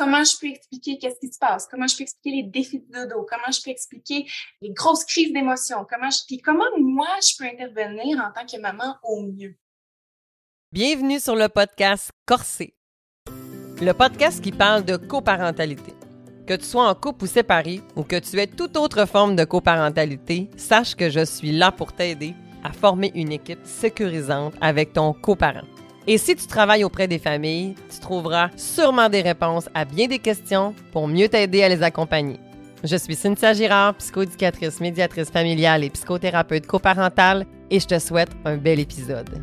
[0.00, 2.90] comment je peux expliquer qu'est-ce qui se passe, comment je peux expliquer les défis de
[2.90, 4.26] dodo, comment je peux expliquer
[4.62, 8.96] les grosses crises d'émotions, comment puis comment moi je peux intervenir en tant que maman
[9.02, 9.54] au mieux?
[10.72, 12.72] Bienvenue sur le podcast Corsé,
[13.28, 15.92] le podcast qui parle de coparentalité.
[16.46, 19.44] Que tu sois en couple ou séparé, ou que tu aies toute autre forme de
[19.44, 25.12] coparentalité, sache que je suis là pour t'aider à former une équipe sécurisante avec ton
[25.12, 25.66] coparent.
[26.12, 30.18] Et si tu travailles auprès des familles, tu trouveras sûrement des réponses à bien des
[30.18, 32.40] questions pour mieux t'aider à les accompagner.
[32.82, 38.56] Je suis Cynthia Girard, psychoéducatrice, médiatrice familiale et psychothérapeute coparentale, et je te souhaite un
[38.56, 39.40] bel épisode.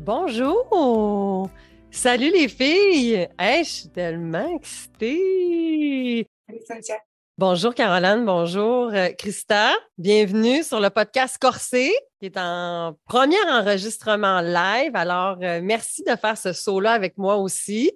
[0.00, 1.48] Bonjour!
[1.92, 3.28] Salut les filles!
[3.38, 6.26] Hey, je suis tellement excitée!
[6.48, 6.96] Salut Cynthia.
[7.38, 9.70] Bonjour Caroline, bonjour euh, Christa.
[9.96, 14.90] Bienvenue sur le podcast Corsé qui est en premier enregistrement live.
[14.94, 17.92] Alors, euh, merci de faire ce saut-là avec moi aussi.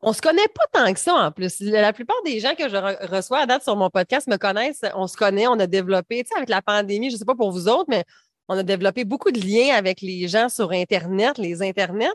[0.00, 1.58] On se connaît pas tant que ça en plus.
[1.58, 2.76] La plupart des gens que je
[3.12, 4.82] reçois à date sur mon podcast me connaissent.
[4.94, 7.50] On se connaît, on a développé, tu sais, avec la pandémie, je sais pas pour
[7.50, 8.04] vous autres, mais
[8.48, 12.14] on a développé beaucoup de liens avec les gens sur Internet, les Internets.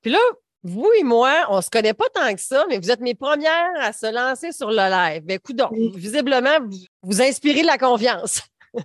[0.00, 0.20] Puis là,
[0.62, 3.72] vous et moi, on se connaît pas tant que ça, mais vous êtes mes premières
[3.78, 5.22] à se lancer sur le live.
[5.24, 5.60] Ben, écoute,
[5.94, 8.42] visiblement, vous, vous inspirez de la confiance.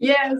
[0.00, 0.34] yes!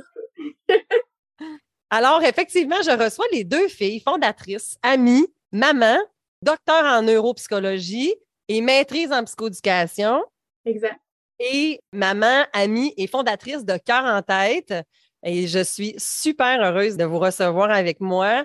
[1.91, 5.99] Alors, effectivement, je reçois les deux filles fondatrices, amies, maman,
[6.43, 8.15] docteur en neuropsychologie
[8.49, 10.25] et maîtrise en psychoéducation.
[10.65, 10.99] Exact.
[11.39, 14.75] Et maman, amie et fondatrice de Cœur en tête.
[15.25, 18.45] Et je suis super heureuse de vous recevoir avec moi.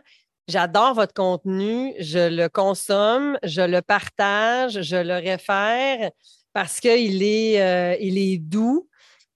[0.49, 6.09] J'adore votre contenu, je le consomme, je le partage, je le réfère
[6.53, 8.89] parce qu'il est, euh, est doux.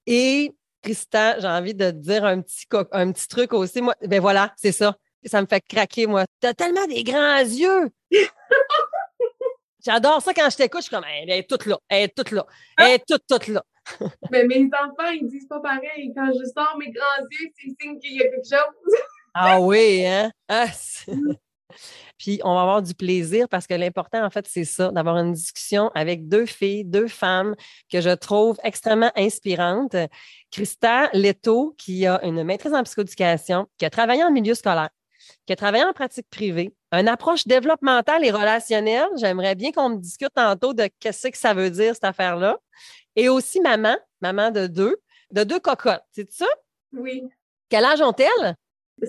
[0.08, 3.80] Et Christa, j'ai envie de te dire un petit, un petit truc aussi.
[3.80, 4.98] Moi, ben voilà, c'est ça.
[5.24, 6.26] Ça me fait craquer, moi.
[6.42, 7.92] Tu as tellement des grands yeux.
[9.86, 10.82] J'adore ça quand je t'écoute.
[10.82, 13.50] Je suis comme, elle est toute là, elle est toute là, elle est toute, toute
[13.50, 13.64] là.
[14.32, 16.12] Mais mes enfants, ils disent pas pareil.
[16.16, 18.96] Quand je sors mes grands yeux, c'est signe qu'il y a quelque chose.
[19.34, 20.32] Ah oui, hein?
[20.48, 20.68] Ah,
[22.20, 25.34] Puis on va avoir du plaisir parce que l'important, en fait, c'est ça, d'avoir une
[25.34, 27.56] discussion avec deux filles, deux femmes
[27.92, 29.96] que je trouve extrêmement inspirantes.
[30.52, 34.90] Christa Leto, qui a une maîtrise en psychoéducation, qui a travaillé en milieu scolaire,
[35.46, 39.10] qui a travaillé en pratique privée, une approche développementale et relationnelle.
[39.18, 42.58] J'aimerais bien qu'on me discute tantôt de qu'est-ce que ça veut dire, cette affaire-là.
[43.16, 44.96] Et aussi maman, maman de deux,
[45.32, 46.06] de deux cocottes.
[46.12, 46.48] C'est ça?
[46.94, 47.24] Oui.
[47.70, 48.56] Quel âge ont-elles?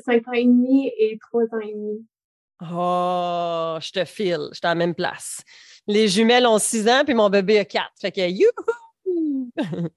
[0.04, 2.04] Cinq ans et demi et trois ans et demi.
[2.62, 5.42] Oh, je te file, je suis à la même place.
[5.86, 7.92] Les jumelles ont six ans, puis mon bébé a quatre.
[8.00, 9.50] Fait que youhou!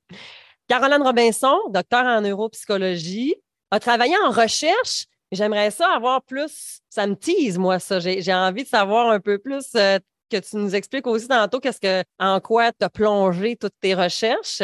[0.68, 3.36] Caroline Robinson, docteur en neuropsychologie,
[3.72, 5.06] a travaillé en recherche.
[5.32, 6.82] J'aimerais ça avoir plus.
[6.90, 8.00] Ça me tease, moi, ça.
[8.00, 10.00] J'ai envie de savoir un peu plus euh,
[10.30, 13.94] que tu nous expliques aussi tantôt qu'est-ce que, en quoi tu as plongé toutes tes
[13.94, 14.62] recherches.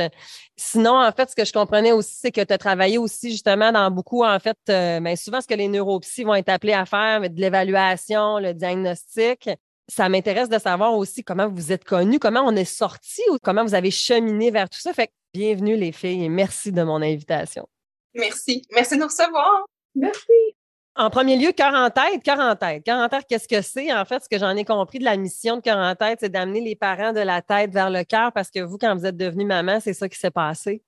[0.56, 3.72] Sinon, en fait, ce que je comprenais aussi, c'est que tu as travaillé aussi justement
[3.72, 6.86] dans beaucoup, en fait, euh, ben, souvent ce que les neuropsies vont être appelés à
[6.86, 9.50] faire, de l'évaluation, le diagnostic.
[9.90, 13.64] Ça m'intéresse de savoir aussi comment vous êtes connus, comment on est sorti ou comment
[13.64, 14.94] vous avez cheminé vers tout ça.
[14.94, 17.68] Fait que bienvenue les filles et merci de mon invitation.
[18.14, 18.62] Merci.
[18.72, 19.66] Merci de nous recevoir.
[19.96, 20.53] Merci.
[20.96, 22.84] En premier lieu, cœur en tête, cœur en tête.
[22.84, 23.92] Cœur en tête, qu'est-ce que c'est?
[23.92, 26.30] En fait, ce que j'en ai compris de la mission de cœur en tête, c'est
[26.30, 29.18] d'amener les parents de la tête vers le cœur parce que vous, quand vous êtes
[29.18, 30.84] devenue maman, c'est ça qui s'est passé.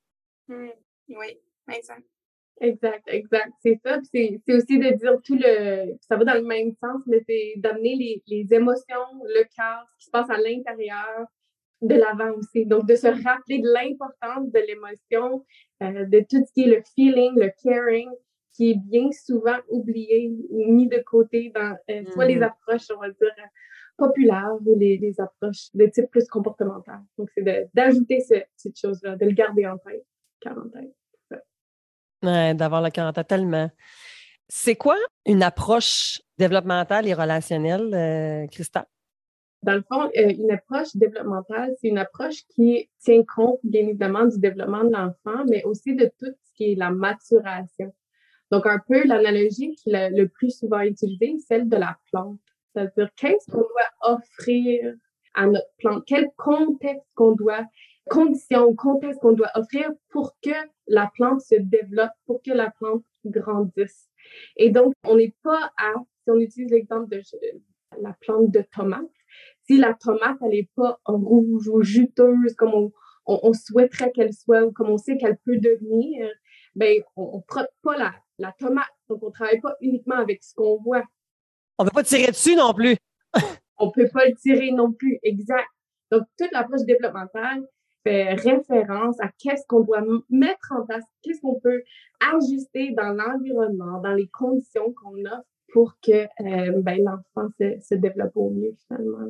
[0.47, 0.67] Mmh.
[1.09, 1.39] Oui,
[1.73, 2.03] exact.
[2.61, 3.51] Exact, exact.
[3.61, 3.99] C'est ça.
[4.13, 5.97] C'est aussi de dire tout le.
[6.07, 9.97] Ça va dans le même sens, mais c'est d'amener les, les, émotions, le cœur, ce
[9.97, 11.25] qui se passe à l'intérieur,
[11.81, 12.65] de l'avant aussi.
[12.65, 15.45] Donc, de se rappeler de l'importance de l'émotion,
[15.83, 18.09] euh, de tout ce qui est le feeling, le caring,
[18.55, 22.43] qui est bien souvent oublié ou mis de côté dans euh, soit les mm-hmm.
[22.43, 23.31] approches, on va dire,
[23.97, 26.99] populaires ou les, les approches de type plus comportemental.
[27.17, 30.05] Donc, c'est d'ajouter ce, cette chose-là, de le garder en tête,
[30.39, 30.91] quarantaine.
[32.23, 33.69] Ouais, d'avoir le quarantaine tellement.
[34.47, 38.87] C'est quoi une approche développementale et relationnelle, euh, Christa?
[39.63, 44.25] Dans le fond, euh, une approche développementale, c'est une approche qui tient compte, bien évidemment,
[44.25, 47.93] du développement de l'enfant, mais aussi de tout ce qui est la maturation.
[48.51, 52.39] Donc, un peu l'analogie qui est le plus souvent utilisée, celle de la plante.
[52.73, 54.95] C'est-à-dire, qu'est-ce qu'on doit offrir
[55.33, 56.03] à notre plante?
[56.05, 57.65] Quel contexte qu'on doit,
[58.09, 60.51] conditions, contexte qu'on doit offrir pour que
[60.87, 64.09] la plante se développe, pour que la plante grandisse?
[64.57, 65.93] Et donc, on n'est pas à,
[66.23, 67.21] si on utilise l'exemple de
[68.01, 69.05] la plante de tomate,
[69.63, 72.91] si la tomate, elle n'est pas rouge ou juteuse comme on,
[73.25, 76.29] on, souhaiterait qu'elle soit ou comme on sait qu'elle peut devenir,
[76.75, 78.85] ben, on ne frotte pas la, la tomate.
[79.09, 81.03] Donc, on ne travaille pas uniquement avec ce qu'on voit.
[81.77, 82.97] On ne peut pas tirer dessus non plus.
[83.77, 85.67] on ne peut pas le tirer non plus, exact.
[86.11, 87.65] Donc, toute l'approche développementale
[88.03, 91.81] fait référence à qu'est-ce qu'on doit mettre en place, qu'est-ce qu'on peut
[92.33, 95.43] ajuster dans l'environnement, dans les conditions qu'on offre
[95.73, 99.27] pour que euh, ben, l'enfant se, se, développe au mieux finalement.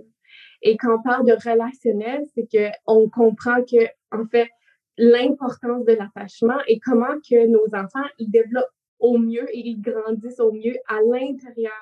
[0.62, 4.50] Et quand on parle de relationnel, c'est que on comprend que en fait
[4.98, 8.66] l'importance de l'attachement et comment que nos enfants ils développent
[9.00, 11.74] au mieux et ils grandissent au mieux à l'intérieur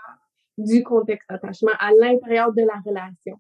[0.57, 3.39] du contexte d'attachement, à l'intérieur de la relation.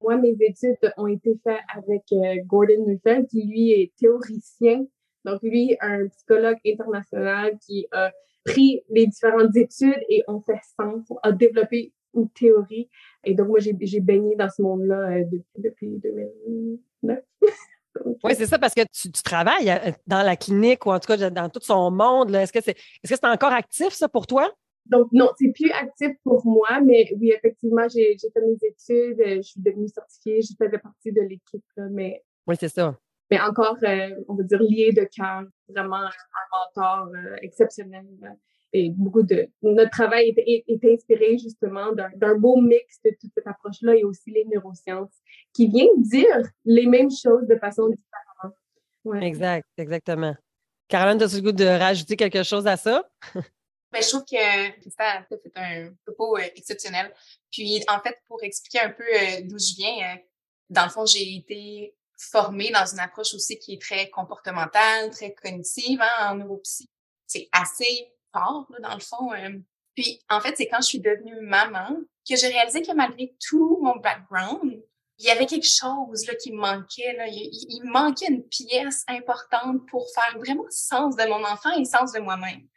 [0.00, 4.86] Moi, mes études ont été faites avec euh, Gordon Neufeld, qui lui est théoricien.
[5.24, 8.12] Donc, lui, un psychologue international qui a
[8.44, 12.88] pris les différentes études et ont fait sens, a développé une théorie.
[13.24, 15.24] Et donc, moi, j'ai baigné dans ce monde-là euh,
[15.56, 17.18] depuis, 2009.
[18.22, 21.30] Oui, c'est ça, parce que tu, travailles euh, dans la clinique ou en tout cas
[21.30, 22.34] dans tout son monde.
[22.34, 24.50] Est-ce que c'est est -ce c'est encore actif, ça, pour toi?
[24.88, 29.36] Donc, non, c'est plus actif pour moi, mais oui, effectivement, j'ai fait mes études, euh,
[29.36, 32.24] je suis devenue certifiée, je faisais partie de l'équipe, mais.
[32.46, 32.96] Oui, c'est ça.
[33.30, 36.10] Mais encore, euh, on va dire, lié de cœur, vraiment un
[36.52, 38.06] mentor euh, exceptionnel.
[38.72, 39.48] Et beaucoup de.
[39.62, 44.30] Notre travail est, est inspiré justement d'un beau mix de toute cette approche-là et aussi
[44.30, 45.14] les neurosciences
[45.54, 48.54] qui viennent dire les mêmes choses de façon différente.
[49.04, 49.26] Ouais.
[49.26, 50.36] Exact, exactement.
[50.88, 53.08] Caroline, as-tu le goût de rajouter quelque chose à ça?
[53.90, 57.10] Ben, je trouve que Christa fait un propos euh, exceptionnel.
[57.50, 60.16] Puis, en fait, pour expliquer un peu euh, d'où je viens, euh,
[60.68, 65.32] dans le fond, j'ai été formée dans une approche aussi qui est très comportementale, très
[65.32, 66.90] cognitive hein, en neuropsy.
[67.26, 68.12] C'est assez
[68.80, 69.30] dans le fond.
[69.94, 71.88] Puis, en fait, c'est quand je suis devenue maman
[72.28, 74.82] que j'ai réalisé que malgré tout mon background,
[75.18, 77.16] il y avait quelque chose là, qui me manquait.
[77.28, 82.12] Il, il manquait une pièce importante pour faire vraiment sens de mon enfant et sens
[82.12, 82.68] de moi-même.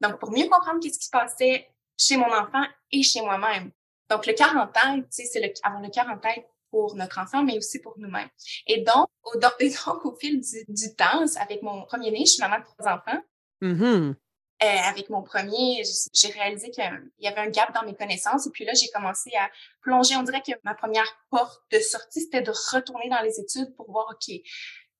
[0.00, 1.68] Donc, pour mieux comprendre qu'est-ce qui se passait
[1.98, 3.70] chez mon enfant et chez moi-même.
[4.08, 7.42] Donc, le cœur en tête, c'est le, avoir le cœur en tête pour notre enfant,
[7.42, 8.28] mais aussi pour nous-mêmes.
[8.66, 12.94] Et donc, au, fil du, temps, avec mon premier né, je suis maman de trois
[12.94, 13.22] enfants.
[13.62, 14.14] Mm-hmm.
[14.62, 16.84] Euh, avec mon premier, j'ai réalisé qu'il
[17.20, 18.46] y avait un gap dans mes connaissances.
[18.46, 19.48] Et puis là, j'ai commencé à
[19.80, 20.16] plonger.
[20.16, 23.90] On dirait que ma première porte de sortie, c'était de retourner dans les études pour
[23.90, 24.34] voir, OK,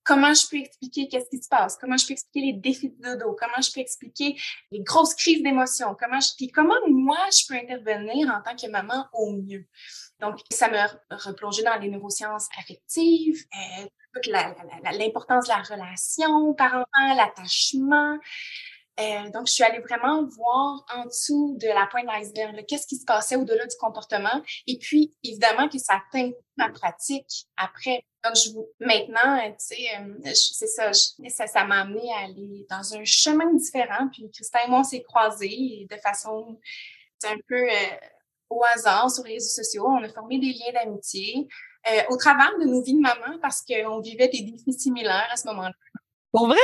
[0.03, 3.03] comment je peux expliquer qu'est-ce qui se passe, comment je peux expliquer les défis de
[3.03, 4.35] dodo, comment je peux expliquer
[4.71, 8.67] les grosses crises d'émotions, comment je, puis comment moi je peux intervenir en tant que
[8.67, 9.67] maman au mieux?
[10.19, 10.77] Donc, ça me
[11.27, 13.85] replongé dans les neurosciences affectives, euh,
[14.93, 18.17] l'importance de la relation par-enfant, l'attachement.
[19.01, 22.87] Euh, donc, je suis allée vraiment voir en dessous de la pointe de l'iceberg, qu'est-ce
[22.87, 24.41] qui se passait au-delà du comportement.
[24.67, 28.05] Et puis, évidemment que ça atteint ma pratique après.
[28.23, 32.93] Donc, je, maintenant, tu sais, euh, c'est ça, ça, ça m'a amené à aller dans
[32.93, 34.07] un chemin différent.
[34.11, 36.59] Puis, Christin et moi, on s'est croisés de façon
[37.23, 37.97] un peu euh,
[38.49, 39.87] au hasard sur les réseaux sociaux.
[39.87, 41.47] On a formé des liens d'amitié
[41.89, 45.37] euh, au travers de nos vies de maman parce qu'on vivait des défis similaires à
[45.37, 45.73] ce moment-là.
[46.31, 46.57] Pour vrai?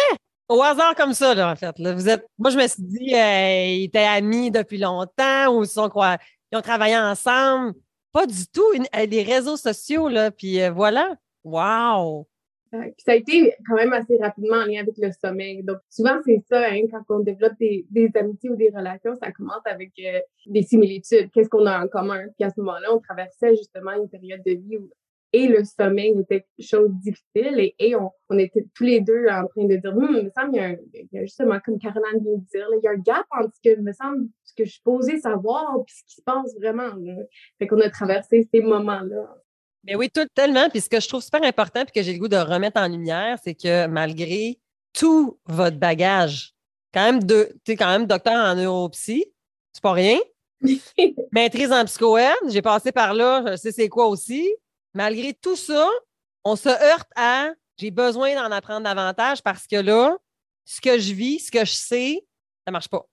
[0.49, 1.75] Au hasard comme ça, là, en fait.
[1.77, 2.25] Vous êtes...
[2.38, 6.17] Moi, je me suis dit, euh, ils étaient amis depuis longtemps ou ils, sont, quoi,
[6.51, 7.73] ils ont travaillé ensemble?
[8.13, 8.65] Pas du tout.
[8.73, 11.15] Une, des réseaux sociaux, là, puis voilà.
[11.44, 12.27] Wow!
[12.71, 15.63] ça a été quand même assez rapidement en lien avec le sommeil.
[15.63, 19.65] Donc, souvent, c'est ça, hein, quand on développe des, amitiés ou des relations, ça commence
[19.65, 21.29] avec euh, des similitudes.
[21.31, 22.25] Qu'est-ce qu'on a en commun?
[22.38, 24.89] Puis à ce moment-là, on traversait justement une période de vie où
[25.34, 29.46] et le sommeil était chose difficile et, et on, on, était tous les deux en
[29.48, 31.79] train de dire, hum, il me semble, il y, a il y a justement, comme
[31.79, 34.53] Caroline vient de dire, il y a un gap entre ce que, me semble, ce
[34.55, 36.91] que je suis posée savoir et ce qui se passe vraiment.
[37.60, 39.36] Fait qu'on a traversé ces moments-là.
[39.84, 40.69] Mais oui, tout tellement.
[40.69, 42.88] Puis ce que je trouve super important puis que j'ai le goût de remettre en
[42.88, 44.60] lumière, c'est que malgré
[44.93, 46.53] tout votre bagage,
[46.93, 49.25] quand même tu es quand même docteur en neuropsy,
[49.74, 50.17] c'est pas rien.
[51.31, 52.17] Maîtrise en psycho
[52.48, 54.55] j'ai passé par là, je sais c'est quoi aussi.
[54.94, 55.89] Malgré tout ça,
[56.44, 60.17] on se heurte à j'ai besoin d'en apprendre davantage parce que là,
[60.65, 62.25] ce que je vis, ce que je sais,
[62.65, 63.06] ça marche pas.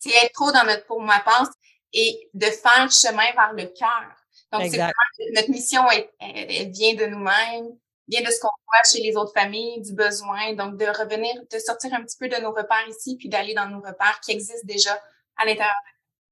[0.00, 1.48] C'est être trop dans notre pour ma pense
[1.92, 4.10] et de faire le chemin vers le cœur.
[4.52, 7.68] Donc, c'est notre mission, elle, vient de nous-mêmes,
[8.08, 10.52] vient de ce qu'on voit chez les autres familles, du besoin.
[10.54, 13.68] Donc, de revenir, de sortir un petit peu de nos repères ici, puis d'aller dans
[13.68, 15.00] nos repères qui existent déjà
[15.36, 15.74] à l'intérieur.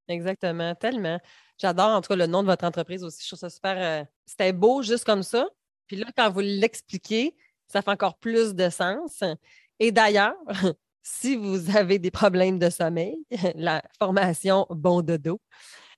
[0.08, 1.18] Exactement, tellement.
[1.62, 3.22] J'adore, en tout cas, le nom de votre entreprise aussi.
[3.22, 3.76] Je trouve ça super.
[3.78, 5.46] Euh, c'était beau juste comme ça.
[5.86, 7.36] Puis là, quand vous l'expliquez,
[7.68, 9.22] ça fait encore plus de sens.
[9.78, 10.34] Et d'ailleurs,
[11.04, 13.16] si vous avez des problèmes de sommeil,
[13.54, 15.40] la formation Bon Dodo,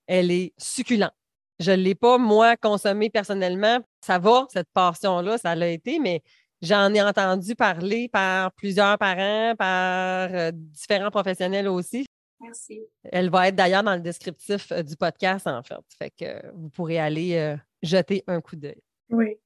[0.07, 1.15] elle est succulente.
[1.59, 3.81] Je ne l'ai pas, moi, consommé personnellement.
[4.03, 6.23] Ça va, cette passion-là, ça l'a été, mais
[6.61, 12.05] j'en ai entendu parler par plusieurs parents, par euh, différents professionnels aussi.
[12.41, 12.83] Merci.
[13.05, 15.77] Elle va être d'ailleurs dans le descriptif euh, du podcast, en fait.
[15.99, 18.83] Fait que vous pourrez aller euh, jeter un coup d'œil.
[19.11, 19.39] Oui.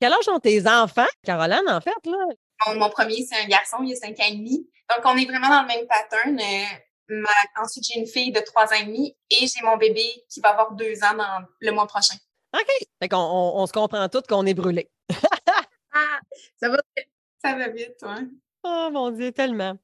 [0.00, 2.74] Quel âge ont tes enfants, Caroline, en fait, là?
[2.74, 4.68] Mon, premier, c'est un garçon, il a cinq ans et demi.
[4.88, 6.38] Donc, on est vraiment dans le même pattern.
[6.38, 7.22] Euh,
[7.60, 10.50] ensuite, j'ai une fille de trois ans et demi et j'ai mon bébé qui va
[10.50, 12.16] avoir deux ans dans le mois prochain.
[12.54, 12.68] OK.
[13.00, 14.90] Fait qu'on on, se comprend toutes qu'on est brûlés.
[15.92, 16.20] ah,
[16.60, 17.08] ça va vite.
[17.42, 18.40] Ça va vite, oui.
[18.64, 19.78] Oh mon Dieu, tellement.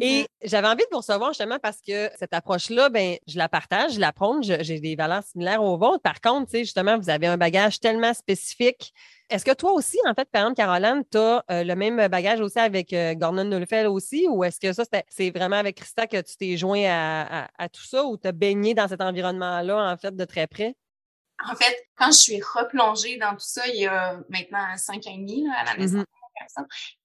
[0.00, 3.94] Et j'avais envie de vous recevoir justement parce que cette approche-là, ben, je la partage,
[3.94, 6.02] je la prône, j'ai des valeurs similaires aux vôtres.
[6.02, 8.92] Par contre, justement, vous avez un bagage tellement spécifique.
[9.28, 12.40] Est-ce que toi aussi, en fait, par exemple, Caroline, tu as euh, le même bagage
[12.40, 16.20] aussi avec euh, Gordon Neufeld aussi, ou est-ce que ça, c'est vraiment avec Christa que
[16.20, 20.16] tu t'es joint à, tout ça ou tu as baigné dans cet environnement-là, en fait,
[20.16, 20.74] de très près?
[21.48, 25.12] En fait, quand je suis replongée dans tout ça, il y a maintenant cinq ans
[25.14, 26.04] et demi à la maison,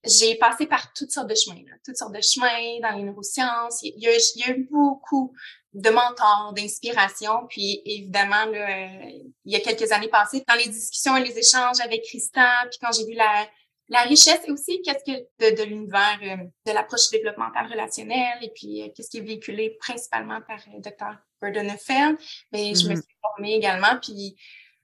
[0.03, 3.81] j'ai passé par toutes sortes de chemins, toutes sortes de chemins dans les neurosciences.
[3.83, 5.33] Il y a, il y a eu beaucoup
[5.75, 7.45] de mentors, d'inspiration.
[7.49, 9.09] Puis évidemment, là, euh,
[9.43, 12.79] il y a quelques années passées, dans les discussions et les échanges avec Christa, puis
[12.81, 13.47] quand j'ai vu la,
[13.89, 18.51] la richesse et aussi qu'est-ce que de, de l'univers euh, de l'approche développementale relationnelle et
[18.55, 21.17] puis euh, qu'est-ce qui est véhiculé principalement par le Dr.
[21.41, 22.17] Gordon Neufeld,
[22.51, 23.03] mais je me mm-hmm.
[23.03, 24.37] suis formée également puis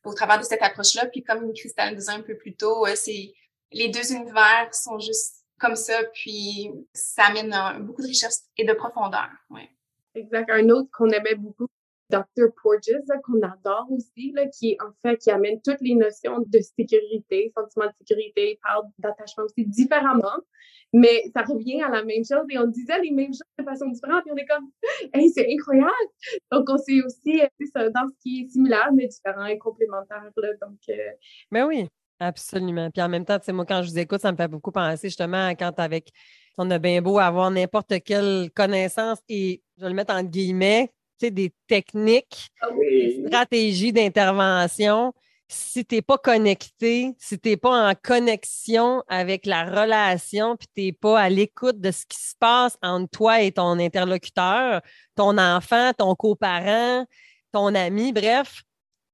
[0.03, 3.33] au travers de cette approche-là, puis comme Christa le disait un peu plus tôt, c'est
[3.71, 7.53] les deux univers sont juste comme ça, puis ça amène
[7.85, 9.29] beaucoup de richesse et de profondeur.
[9.49, 9.69] Ouais.
[10.15, 10.49] Exact.
[10.49, 11.67] Un autre qu'on aimait beaucoup,
[12.09, 12.51] Dr.
[12.61, 17.51] Porges, qu'on adore aussi, là, qui en fait qui amène toutes les notions de sécurité,
[17.55, 20.35] sentiment de sécurité, parle d'attachement aussi différemment,
[20.91, 23.87] mais ça revient à la même chose et on disait les mêmes choses de façon
[23.87, 24.69] différente et on est comme,
[25.13, 25.91] hey, c'est incroyable.
[26.51, 30.49] Donc on sait aussi, c'est dans ce qui est similaire mais différent et complémentaire là.
[30.61, 30.79] Donc.
[30.89, 31.11] Euh,
[31.51, 31.87] mais oui.
[32.21, 32.91] Absolument.
[32.91, 34.71] Puis en même temps, tu sais, moi, quand je vous écoute, ça me fait beaucoup
[34.71, 36.11] penser justement à quand avec,
[36.55, 40.93] on a bien beau avoir n'importe quelle connaissance et, je vais le mettre en guillemets,
[41.19, 45.13] tu sais, des techniques, ah des stratégies d'intervention.
[45.47, 50.67] Si tu n'es pas connecté, si tu n'es pas en connexion avec la relation, puis
[50.75, 54.81] tu n'es pas à l'écoute de ce qui se passe entre toi et ton interlocuteur,
[55.15, 57.03] ton enfant, ton coparent,
[57.51, 58.61] ton ami, bref,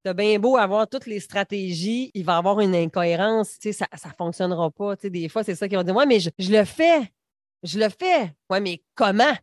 [0.08, 3.86] T'as bien beau avoir toutes les stratégies, il va y avoir une incohérence, tu sais,
[3.94, 4.96] ça ne fonctionnera pas.
[4.96, 7.12] Tu sais, des fois, c'est ça qu'ils vont dire Ouais, mais je, le fais.
[7.62, 8.34] Je le fais.
[8.50, 9.36] Ouais, mais comment?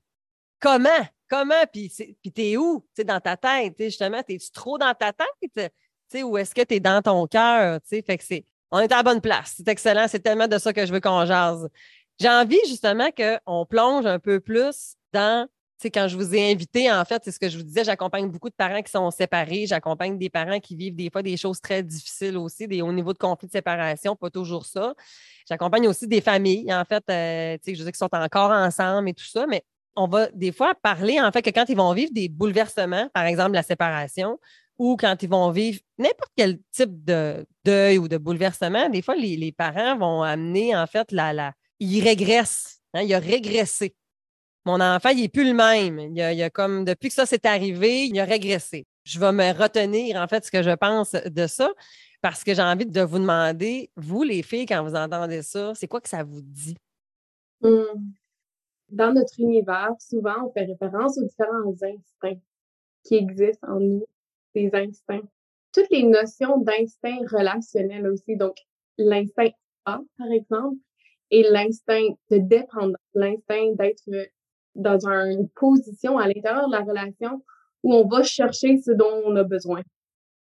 [0.58, 0.88] Comment?
[1.28, 1.66] Comment?
[1.70, 1.92] Puis,
[2.22, 2.80] puis t'es où?
[2.80, 5.28] Tu sais, dans ta tête, justement, t'es-tu trop dans ta tête?
[5.52, 5.60] Tu
[6.08, 7.78] sais, ou est-ce que tu es dans ton cœur?
[7.82, 8.46] Tu sais, fait que c'est.
[8.70, 9.56] On est à la bonne place.
[9.58, 10.06] C'est excellent.
[10.08, 11.68] C'est tellement de ça que je veux qu'on jase.
[12.18, 15.46] J'ai envie justement qu'on plonge un peu plus dans
[15.82, 18.48] quand je vous ai invité, en fait, c'est ce que je vous disais, j'accompagne beaucoup
[18.48, 21.82] de parents qui sont séparés, j'accompagne des parents qui vivent des fois des choses très
[21.82, 24.94] difficiles aussi, des hauts niveaux de conflit de séparation, pas toujours ça.
[25.48, 29.24] J'accompagne aussi des familles, en fait, euh, je veux qui sont encore ensemble et tout
[29.24, 29.62] ça, mais
[29.96, 33.24] on va des fois parler, en fait, que quand ils vont vivre des bouleversements, par
[33.24, 34.38] exemple la séparation,
[34.78, 39.14] ou quand ils vont vivre n'importe quel type de deuil ou de bouleversement, des fois,
[39.14, 42.80] les, parents vont amener, en fait, la, la ils régressent.
[42.94, 43.94] Hein, il a régressé
[44.64, 45.98] mon enfant, il n'est plus le même.
[45.98, 48.86] Il a, a, comme, depuis que ça s'est arrivé, il a régressé.
[49.04, 51.70] Je vais me retenir, en fait, ce que je pense de ça,
[52.22, 55.86] parce que j'ai envie de vous demander, vous, les filles, quand vous entendez ça, c'est
[55.86, 56.76] quoi que ça vous dit?
[57.62, 58.12] Hum.
[58.88, 62.40] Dans notre univers, souvent, on fait référence aux différents instincts
[63.04, 64.06] qui existent en nous,
[64.54, 65.28] des instincts.
[65.72, 68.56] Toutes les notions d'instinct relationnel aussi, donc
[68.96, 69.50] l'instinct
[69.84, 70.76] A, par exemple,
[71.30, 74.08] et l'instinct de dépendance, l'instinct d'être
[74.74, 77.42] dans une position à l'intérieur de la relation
[77.82, 79.82] où on va chercher ce dont on a besoin.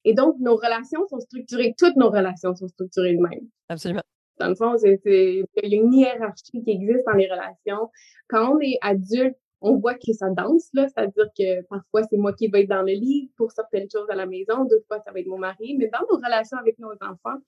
[0.05, 3.49] Et donc, nos relations sont structurées, toutes nos relations sont structurées de même.
[3.69, 4.03] Absolument.
[4.39, 7.91] Dans le fond, c'est, il y a une hiérarchie qui existe dans les relations.
[8.29, 12.33] Quand on est adulte, on voit que ça danse, là, c'est-à-dire que parfois c'est moi
[12.35, 15.13] qui vais être dans le lit pour certaines choses à la maison, d'autres fois ça
[15.13, 17.39] va être mon mari, mais dans nos relations avec nos enfants,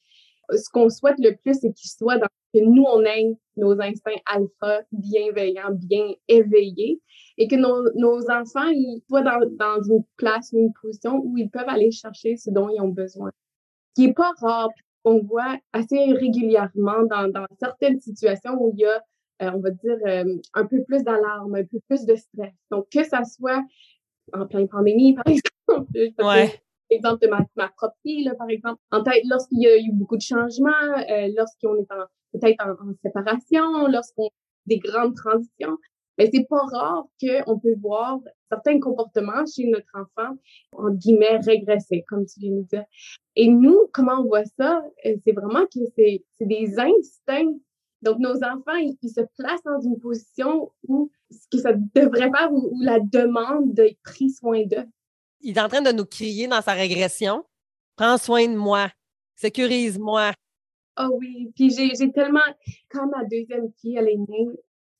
[0.50, 4.20] ce qu'on souhaite le plus, c'est qu'ils soient dans que nous, on ait nos instincts
[4.26, 7.00] alpha bienveillants, bien éveillés,
[7.36, 11.36] et que nos, nos enfants ils soient dans, dans une place ou une position où
[11.36, 13.30] ils peuvent aller chercher ce dont ils ont besoin.
[13.88, 14.70] Ce qui est pas rare,
[15.04, 19.02] on voit assez régulièrement dans, dans certaines situations où il y a,
[19.42, 22.54] euh, on va dire, euh, un peu plus d'alarme, un peu plus de stress.
[22.70, 23.62] Donc, que ça soit
[24.32, 28.80] en pleine pandémie, par exemple, ouais exemple de ma, ma propre fille, là, par exemple,
[28.90, 30.68] en tête, lorsqu'il y a eu beaucoup de changements,
[31.10, 34.30] euh, lorsqu'on est en, peut-être en, séparation, lorsqu'on
[34.66, 35.78] des grandes transitions,
[36.18, 38.18] mais c'est pas rare qu'on peut voir
[38.50, 40.36] certains comportements chez notre enfant,
[40.72, 42.84] en guillemets, régresser, comme tu viens de dire.
[43.36, 44.82] Et nous, comment on voit ça?
[45.06, 47.56] Euh, c'est vraiment que c'est, c'est des instincts
[48.02, 52.52] Donc, nos enfants, ils, se placent dans une position où ce que ça devrait faire,
[52.52, 54.88] où, la demande d'être pris soin d'eux.
[55.40, 57.44] Il est en train de nous crier dans sa régression.
[57.96, 58.90] Prends soin de moi.
[59.36, 60.32] Sécurise-moi.
[60.98, 61.50] Oh oui.
[61.54, 62.40] Puis j'ai tellement,
[62.90, 64.48] quand ma deuxième fille, elle est née,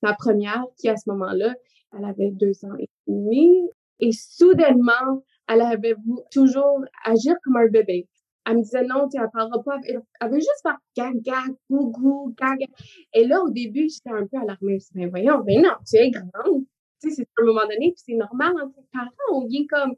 [0.02, 1.54] ma première, qui à ce moment-là,
[1.96, 3.68] elle avait deux ans et demi,
[3.98, 5.96] et soudainement, elle avait
[6.30, 8.06] toujours agir comme un bébé.
[8.44, 9.78] Elle me disait non, tu elle parlera pas.
[9.84, 12.66] Elle, veut juste faire gaga, gougou, gaga.
[13.12, 14.78] Et là, au début, j'étais un peu alarmée.
[14.78, 16.64] Je me disais, voyons, mais non, tu es grande.
[17.02, 19.46] Tu sais, c'est à un moment donné, puis c'est normal en tant que parent, on
[19.46, 19.94] vient comme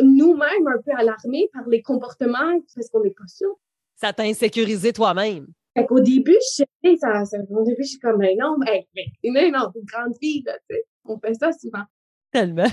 [0.00, 3.58] nous-mêmes un peu alarmés par les comportements parce qu'on n'est pas sûr.
[3.96, 5.48] Ça t'a insécurisé toi-même.
[5.76, 8.88] Fait qu'au début, je sais, ça, au début, je suis comme, mais non, mais,
[9.22, 10.84] mais, non, une grande fille, là, tu sais.
[11.04, 11.84] On fait ça souvent.
[12.32, 12.68] Tellement.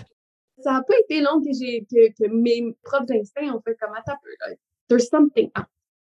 [0.60, 3.94] Ça n'a pas été long que j'ai, que, que mes propres instincts ont fait comme,
[3.96, 4.18] attends,
[4.88, 5.66] there's something else.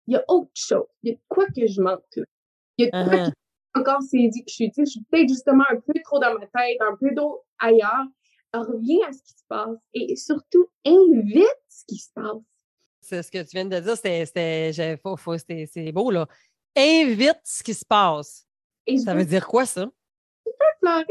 [0.07, 0.87] Il y a autre chose.
[1.03, 2.23] Il y a quoi que je manque, là.
[2.77, 3.25] Il y a quoi uh-huh.
[3.25, 3.31] qui
[3.75, 6.95] encore saisi que je suis, je peut-être justement un peu trop dans ma tête, un
[6.99, 8.05] peu trop ailleurs.
[8.53, 12.41] reviens à ce qui se passe et surtout invite ce qui se passe.
[13.01, 16.27] C'est ce que tu viens de dire, c'était, c'est beau, là.
[16.75, 18.47] Invite ce qui se passe.
[19.03, 19.89] ça veut dire quoi, ça?
[20.45, 21.05] Je peux pleurer.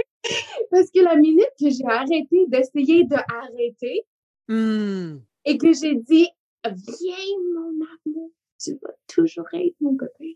[0.71, 4.07] Parce que la minute que j'ai arrêté d'essayer d'arrêter
[4.49, 5.17] mmh.
[5.45, 6.29] et que j'ai dit
[6.65, 7.71] Viens, mon
[8.07, 10.33] amour, tu vas toujours être mon copain.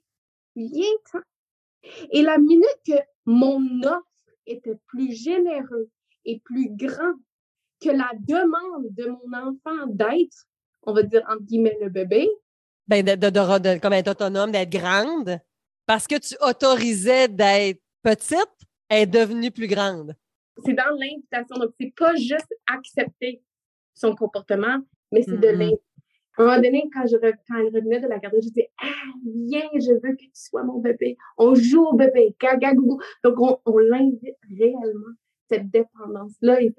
[0.56, 1.20] Viens-t'en.
[2.10, 2.94] Et la minute que
[3.26, 4.06] mon offre
[4.46, 5.90] était plus généreux
[6.24, 7.14] et plus grand
[7.80, 10.46] que la demande de mon enfant d'être,
[10.82, 12.28] on va dire entre guillemets le bébé.
[12.86, 15.38] Ben, de, de, de, comme être autonome, d'être grande,
[15.86, 18.36] parce que tu autorisais d'être petite,
[18.88, 20.14] elle est devenue plus grande.
[20.64, 21.56] C'est dans l'invitation.
[21.56, 23.42] Donc, c'est pas juste accepter
[23.94, 24.78] son comportement,
[25.10, 25.91] mais c'est de l'invitation
[26.38, 28.86] à un moment donné, quand, je, quand elle revenait de la garderie, je disais, ah,
[29.24, 31.16] viens, je veux que tu sois mon bébé.
[31.36, 32.72] On joue au bébé, gaga.
[32.74, 35.14] Donc, on, on l'invite réellement,
[35.48, 36.74] cette dépendance-là et,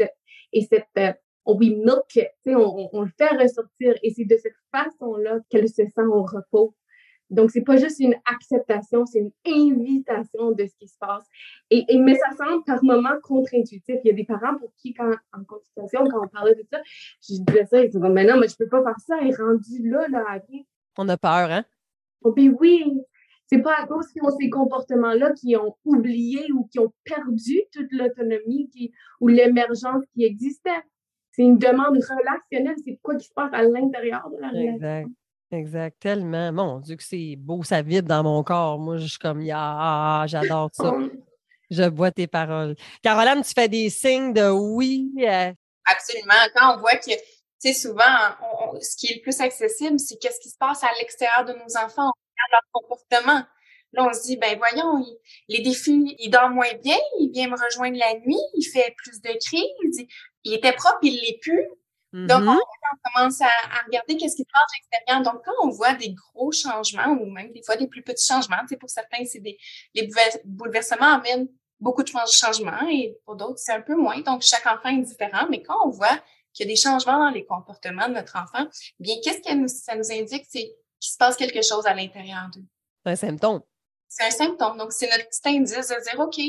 [0.54, 1.14] et cette, euh,
[1.46, 3.96] on lui milk, on, on le fait ressortir.
[4.02, 6.74] Et c'est de cette façon-là qu'elle se sent au repos
[7.34, 11.26] donc, c'est pas juste une acceptation, c'est une invitation de ce qui se passe.
[11.72, 13.96] Et, mais ça semble par moments contre-intuitif.
[14.04, 16.80] Il y a des parents pour qui, quand, en consultation, quand on parlait de ça,
[17.28, 19.36] je disais ça, ils disaient, mais non, mais je peux pas faire ça, elle est
[19.36, 20.40] rendue là, là, à
[20.98, 21.66] On a peur, hein?
[22.22, 23.02] Oh, ben oui,
[23.48, 27.64] c'est pas à cause qu'ils ont ces comportements-là qui ont oublié ou qui ont perdu
[27.72, 28.70] toute l'autonomie
[29.20, 30.70] ou l'émergence qui existait.
[31.32, 35.10] C'est une demande relationnelle, c'est quoi qui se passe à l'intérieur de la relation.
[35.54, 36.52] Exact, tellement.
[36.52, 38.80] Mon Dieu, que c'est beau, ça vibre dans mon corps.
[38.80, 40.92] Moi, je suis comme, ah, j'adore ça.
[41.70, 42.76] Je bois tes paroles.
[43.04, 45.12] Caroline, tu fais des signes de oui.
[45.20, 45.54] Euh
[45.86, 46.34] Absolument.
[46.56, 47.18] Quand on voit que, tu
[47.60, 48.02] sais, souvent,
[48.82, 51.78] ce qui est le plus accessible, c'est qu'est-ce qui se passe à l'extérieur de nos
[51.78, 52.10] enfants.
[52.10, 53.44] On regarde leur comportement.
[53.92, 55.06] Là, on se dit, ben voyons,
[55.50, 59.22] les défis, il dort moins bien, il vient me rejoindre la nuit, il fait plus
[59.22, 60.08] de crises,
[60.46, 61.68] il était propre, il l'est plus.
[62.14, 62.58] Donc, mm-hmm.
[62.58, 63.50] on, commence à,
[63.88, 65.24] regarder qu'est-ce qui se passe à l'extérieur.
[65.24, 68.58] Donc, quand on voit des gros changements ou même des fois des plus petits changements,
[68.80, 69.58] pour certains, c'est des
[69.96, 70.08] les
[70.46, 71.48] bouleversements amènent
[71.80, 74.20] beaucoup de changements et pour d'autres, c'est un peu moins.
[74.22, 75.48] Donc, chaque enfant est différent.
[75.50, 76.22] Mais quand on voit
[76.54, 78.68] qu'il y a des changements dans les comportements de notre enfant,
[79.00, 80.46] bien, qu'est-ce que ça nous indique?
[80.48, 80.66] C'est
[81.00, 82.66] qu'il se passe quelque chose à l'intérieur d'eux?
[83.04, 83.62] C'est un symptôme.
[84.08, 84.78] C'est un symptôme.
[84.78, 86.40] Donc, c'est notre petit indice de dire, OK,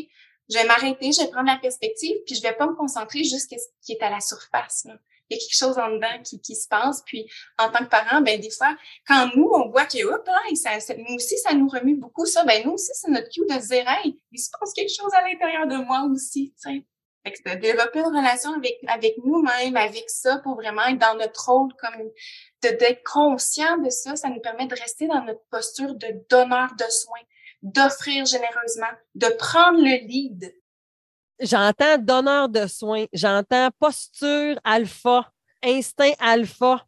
[0.50, 3.48] je vais m'arrêter, je vais prendre la perspective, puis je vais pas me concentrer juste
[3.48, 4.84] sur ce qui est à la surface.
[4.84, 4.98] Là
[5.30, 7.02] il y a quelque chose en dedans qui, qui se passe.
[7.06, 7.26] Puis,
[7.58, 10.80] en tant que parent, ben des fois, quand nous, on voit que, hop, là, ça,
[10.80, 13.66] ça, nous aussi, ça nous remue beaucoup, ça, ben nous aussi, c'est notre cue de
[13.66, 16.84] dire, hey, il se passe quelque chose à l'intérieur de moi aussi, tu.
[17.26, 21.16] Fait que de développer une relation avec, avec nous-mêmes, avec ça, pour vraiment être dans
[21.16, 22.10] notre rôle comme
[22.60, 26.84] d'être conscient de ça, ça nous permet de rester dans notre posture de donneur de
[26.90, 27.22] soins,
[27.62, 30.54] d'offrir généreusement, de prendre le lead
[31.40, 35.32] J'entends donneur de soins, j'entends posture alpha,
[35.64, 36.86] instinct alpha.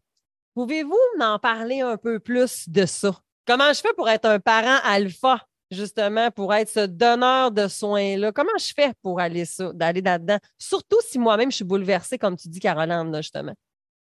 [0.55, 3.11] Pouvez-vous m'en parler un peu plus de ça?
[3.45, 8.31] Comment je fais pour être un parent alpha, justement, pour être ce donneur de soins-là?
[8.31, 10.39] Comment je fais pour aller ça, d'aller là-dedans?
[10.59, 13.55] Surtout si moi-même je suis bouleversée, comme tu dis, Caroline, justement.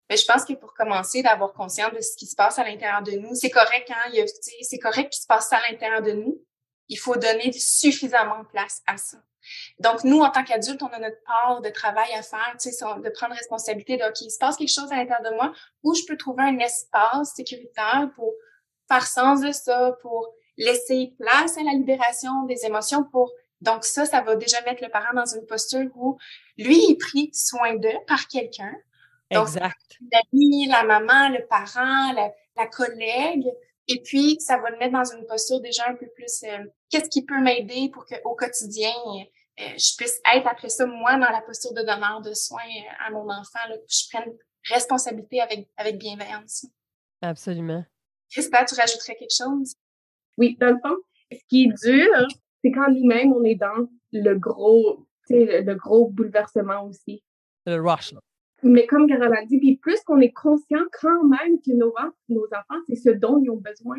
[0.09, 3.01] Mais je pense que pour commencer, d'avoir conscience de ce qui se passe à l'intérieur
[3.01, 4.11] de nous, c'est correct, hein?
[4.61, 6.41] C'est correct qu'il se passe ça à l'intérieur de nous.
[6.89, 9.17] Il faut donner suffisamment de place à ça.
[9.79, 12.85] Donc, nous, en tant qu'adultes, on a notre part de travail à faire, tu sais,
[12.85, 15.93] de prendre responsabilité de, OK, il se passe quelque chose à l'intérieur de moi où
[15.93, 18.33] je peux trouver un espace sécuritaire pour
[18.87, 24.05] faire sens de ça, pour laisser place à la libération des émotions, pour donc ça,
[24.05, 26.17] ça va déjà mettre le parent dans une posture où
[26.57, 28.73] lui il est pris soin d'eux par quelqu'un.
[29.29, 29.97] Exact.
[30.11, 33.47] L'ami, la maman, le parent, la, la collègue
[33.87, 37.09] Et puis, ça va le mettre dans une posture déjà un peu plus, euh, qu'est-ce
[37.09, 38.91] qui peut m'aider pour qu'au quotidien,
[39.59, 42.61] euh, je puisse être après ça, moi, dans la posture de donneur de soins
[43.05, 44.33] à mon enfant, là, que je prenne
[44.69, 46.65] responsabilité avec, avec bienveillance.
[47.21, 47.85] Absolument.
[48.29, 49.73] Christa, tu rajouterais quelque chose?
[50.37, 50.95] Oui, dans le fond,
[51.31, 52.27] ce qui est dur,
[52.63, 57.23] c'est quand nous-mêmes, on est dans le gros, le, le gros bouleversement aussi.
[57.65, 58.19] Le rush, là.
[58.63, 61.93] Mais comme Carole a dit, puis plus qu'on est conscient quand même que nos,
[62.29, 63.97] nos enfants, c'est ce dont ils ont besoin.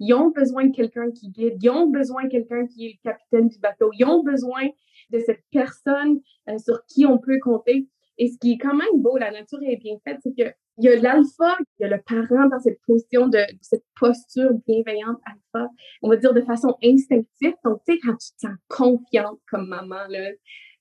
[0.00, 1.58] Ils ont besoin de quelqu'un qui guide.
[1.60, 3.90] Ils ont besoin de quelqu'un qui est le capitaine du bateau.
[3.98, 4.68] Ils ont besoin
[5.10, 7.86] de cette personne euh, sur qui on peut compter.
[8.16, 10.84] Et ce qui est quand même beau, la nature est bien faite, c'est que il
[10.84, 15.18] y a l'alpha, il y a le parent dans cette position de, cette posture bienveillante
[15.26, 15.68] alpha,
[16.02, 17.54] on va dire de façon instinctive.
[17.64, 20.30] Donc, tu sais, quand tu te sens confiante comme maman, là,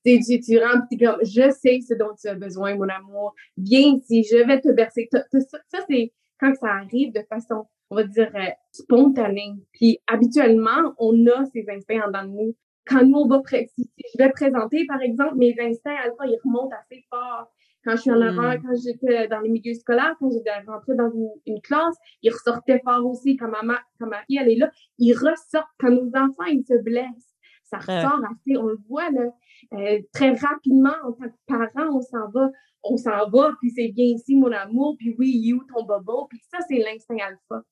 [0.06, 3.34] tu, tu, tu rentres, comme, je sais ce dont tu as besoin, mon amour.
[3.58, 5.08] Viens ici, je vais te bercer.
[5.12, 5.24] Ça,
[5.68, 9.54] ça c'est quand ça arrive de façon, on va dire, euh, spontanée.
[9.74, 12.56] Puis, habituellement, on a ces instincts en dans nous.
[12.86, 16.76] Quand nous, on va, si je vais présenter, par exemple, mes instincts alpha, ils remontent
[16.76, 17.52] assez fort
[17.88, 18.62] quand je suis en avant, hmm.
[18.62, 21.10] quand j'étais dans les milieux scolaires, quand j'étais rentrée dans
[21.46, 24.70] une, classe, ils ressortaient fort aussi quand ma, quand ma fille, elle est là.
[24.98, 27.36] Ils ressortent quand nos enfants, ils se blessent.
[27.64, 29.30] Ça ressort assez, on le voit là,
[29.74, 32.52] euh, très rapidement en tant que parent, on s'en va,
[32.84, 36.40] on s'en va, puis c'est bien ici mon amour, puis oui, you ton bobo, puis
[36.52, 37.64] ça c'est l'instinct alpha.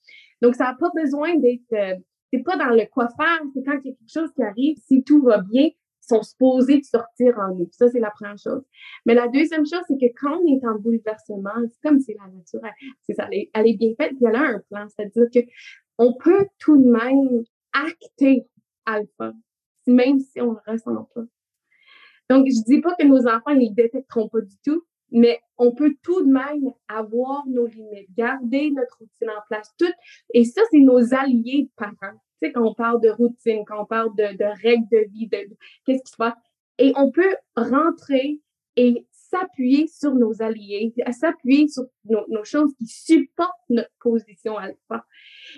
[0.42, 1.96] Donc ça n'a pas besoin d'être, euh,
[2.32, 4.78] c'est pas dans le quoi faire, c'est quand il y a quelque chose qui arrive,
[4.88, 5.70] si tout va bien,
[6.08, 7.68] sont supposés de sortir en nous.
[7.72, 8.64] Ça, c'est la première chose.
[9.06, 12.28] Mais la deuxième chose, c'est que quand on est en bouleversement, c'est comme c'est la
[12.28, 12.62] nature,
[13.10, 14.88] ça, elle est, bien faite, puis elle a un plan.
[14.90, 15.40] C'est-à-dire que
[15.98, 17.44] on peut tout de même
[17.74, 18.46] acter
[18.86, 19.34] alpha,
[19.88, 21.22] même si on ne le ressent pas.
[22.30, 25.96] Donc, je dis pas que nos enfants, ne détecteront pas du tout, mais on peut
[26.02, 29.92] tout de même avoir nos limites, garder notre routine en place, tout.
[30.34, 33.82] Et ça, c'est nos alliés de parents tu sais, quand on parle de routine, quand
[33.82, 35.38] on parle de, de règles de vie, de,
[35.86, 36.34] qu'est-ce qui se passe.
[36.78, 38.42] Et on peut rentrer
[38.76, 45.06] et s'appuyer sur nos alliés, s'appuyer sur nos, nos, choses qui supportent notre position alpha.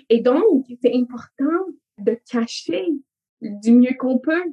[0.08, 1.66] Et donc, c'est important
[1.98, 2.86] de cacher
[3.40, 4.44] du mieux qu'on peut,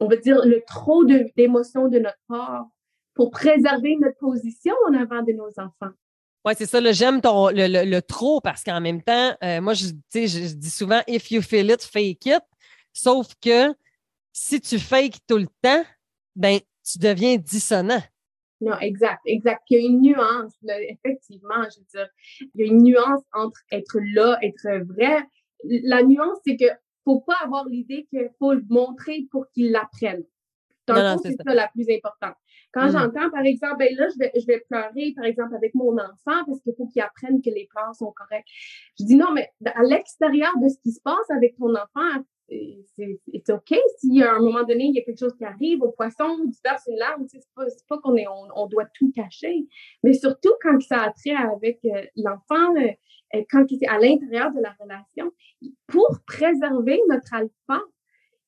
[0.00, 2.66] on va dire, le trop d'émotions de, de notre part
[3.14, 5.94] pour préserver notre position en avant de nos enfants.
[6.44, 6.92] Oui, c'est ça.
[6.92, 10.70] J'aime ton le, le, trop parce qu'en même temps, euh, moi, je, je, je dis
[10.70, 12.42] souvent if you feel it, fake it.
[12.92, 13.72] Sauf que
[14.32, 15.84] si tu fakes tout le temps,
[16.36, 18.02] ben tu deviens dissonant.
[18.60, 19.62] Non, exact, exact.
[19.70, 22.08] Il y a une nuance, là, effectivement, je veux dire.
[22.54, 25.22] Il y a une nuance entre être là, être vrai.
[25.64, 26.66] La nuance, c'est que
[27.04, 30.24] faut pas avoir l'idée qu'il faut le montrer pour qu'il l'apprenne.
[30.86, 32.34] Donc, c'est ça la plus importante.
[32.72, 32.92] Quand mm.
[32.92, 36.44] j'entends, par exemple, ben là, je vais, je vais pleurer, par exemple, avec mon enfant
[36.46, 38.46] parce qu'il faut qu'il apprenne que les pleurs sont corrects.
[38.98, 43.50] Je dis non, mais à l'extérieur de ce qui se passe avec ton enfant, c'est
[43.50, 46.36] OK si à un moment donné, il y a quelque chose qui arrive au poisson,
[46.44, 49.66] tu verses une larme, c'est pas, pas qu'on est, on, doit tout cacher.
[50.02, 54.52] Mais surtout quand ça a trait avec euh, l'enfant, euh, quand il est à l'intérieur
[54.52, 55.32] de la relation,
[55.86, 57.82] pour préserver notre alpha,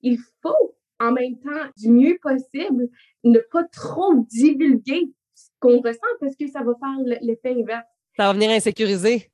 [0.03, 2.89] il faut en même temps, du mieux possible,
[3.25, 7.87] ne pas trop divulguer ce qu'on ressent parce que ça va faire l'effet inverse.
[8.17, 9.31] Ça va venir insécuriser.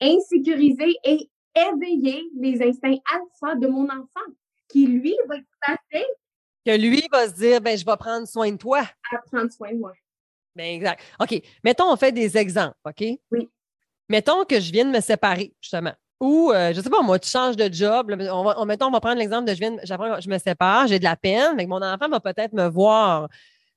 [0.00, 4.32] Insécuriser et éveiller les instincts alpha de mon enfant,
[4.68, 6.04] qui lui va être passé.
[6.64, 8.82] Que lui va se dire, ben, je vais prendre soin de toi.
[9.12, 9.92] À prendre soin de moi.
[10.54, 11.02] Ben, exact.
[11.20, 11.42] OK.
[11.64, 13.04] Mettons, on fait des exemples, OK?
[13.30, 13.50] Oui.
[14.08, 15.94] Mettons que je viens de me séparer, justement.
[16.20, 18.14] Ou, euh, je sais pas, moi, tu changes de job.
[18.30, 19.76] on va, mettons, on va prendre l'exemple de je viens,
[20.20, 23.28] je me sépare, j'ai de la peine, mais mon enfant va peut-être me voir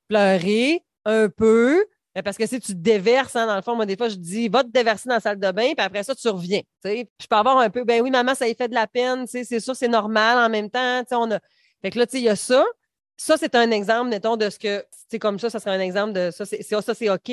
[0.08, 1.84] pleurer un peu.
[2.24, 4.48] Parce que si tu te déverses, hein, dans le fond, moi, des fois, je dis,
[4.48, 6.62] va te déverser dans la salle de bain, puis après ça, tu reviens.
[6.82, 7.08] sais.
[7.20, 9.60] Je peux avoir un peu, ben oui, maman, ça y fait de la peine, c'est
[9.60, 11.02] sûr, c'est normal en même temps.
[11.12, 11.38] On a...
[11.82, 12.64] Fait que là, il y a ça.
[13.18, 16.12] Ça, c'est un exemple, mettons, de ce que, c'est comme ça, ça serait un exemple
[16.12, 17.32] de ça, c'est ça, c'est OK.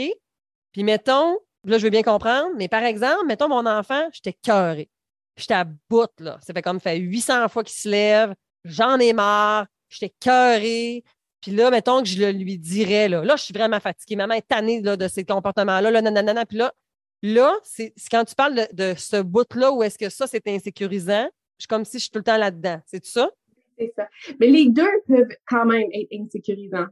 [0.71, 4.89] Puis mettons, là, je veux bien comprendre, mais par exemple, mettons, mon enfant, j'étais cœuré.
[5.35, 6.37] J'étais à bout, là.
[6.41, 8.33] Ça fait comme fait 800 fois qu'il se lève.
[8.63, 9.65] J'en ai marre.
[9.89, 11.03] J'étais cœuré.
[11.43, 14.15] Puis là, mettons que je le lui dirais, là, là, je suis vraiment fatiguée.
[14.15, 16.45] Maman est tannée là, de ces comportements-là, là, nanana.
[16.45, 16.73] Puis là,
[17.21, 21.27] là, c'est quand tu parles de, ce bout-là où est-ce que ça, c'est insécurisant,
[21.57, 22.79] je suis comme si je suis tout le temps là-dedans.
[22.85, 23.29] C'est ça?
[23.77, 24.07] C'est ça.
[24.39, 26.87] Mais les deux peuvent quand même être insécurisants.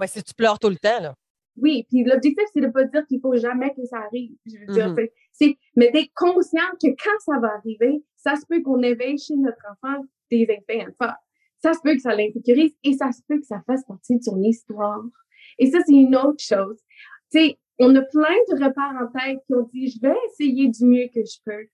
[0.00, 1.14] Oui, si tu pleures tout le temps, là.
[1.56, 4.32] Oui, puis l'objectif, c'est de pas dire qu'il faut jamais que ça arrive.
[4.44, 5.08] Je veux dire, mm-hmm.
[5.30, 9.36] c'est, mais d'être conscient que quand ça va arriver, ça se peut qu'on éveille chez
[9.36, 10.02] notre enfant
[10.32, 11.16] des alpha.
[11.64, 14.22] Ça se peut que ça l'insécurise et ça se peut que ça fasse partie de
[14.22, 15.02] son histoire.
[15.58, 16.78] Et ça, c'est une autre chose.
[17.32, 20.68] Tu sais, on a plein de repères en tête qui ont dit, je vais essayer
[20.68, 21.66] du mieux que je peux.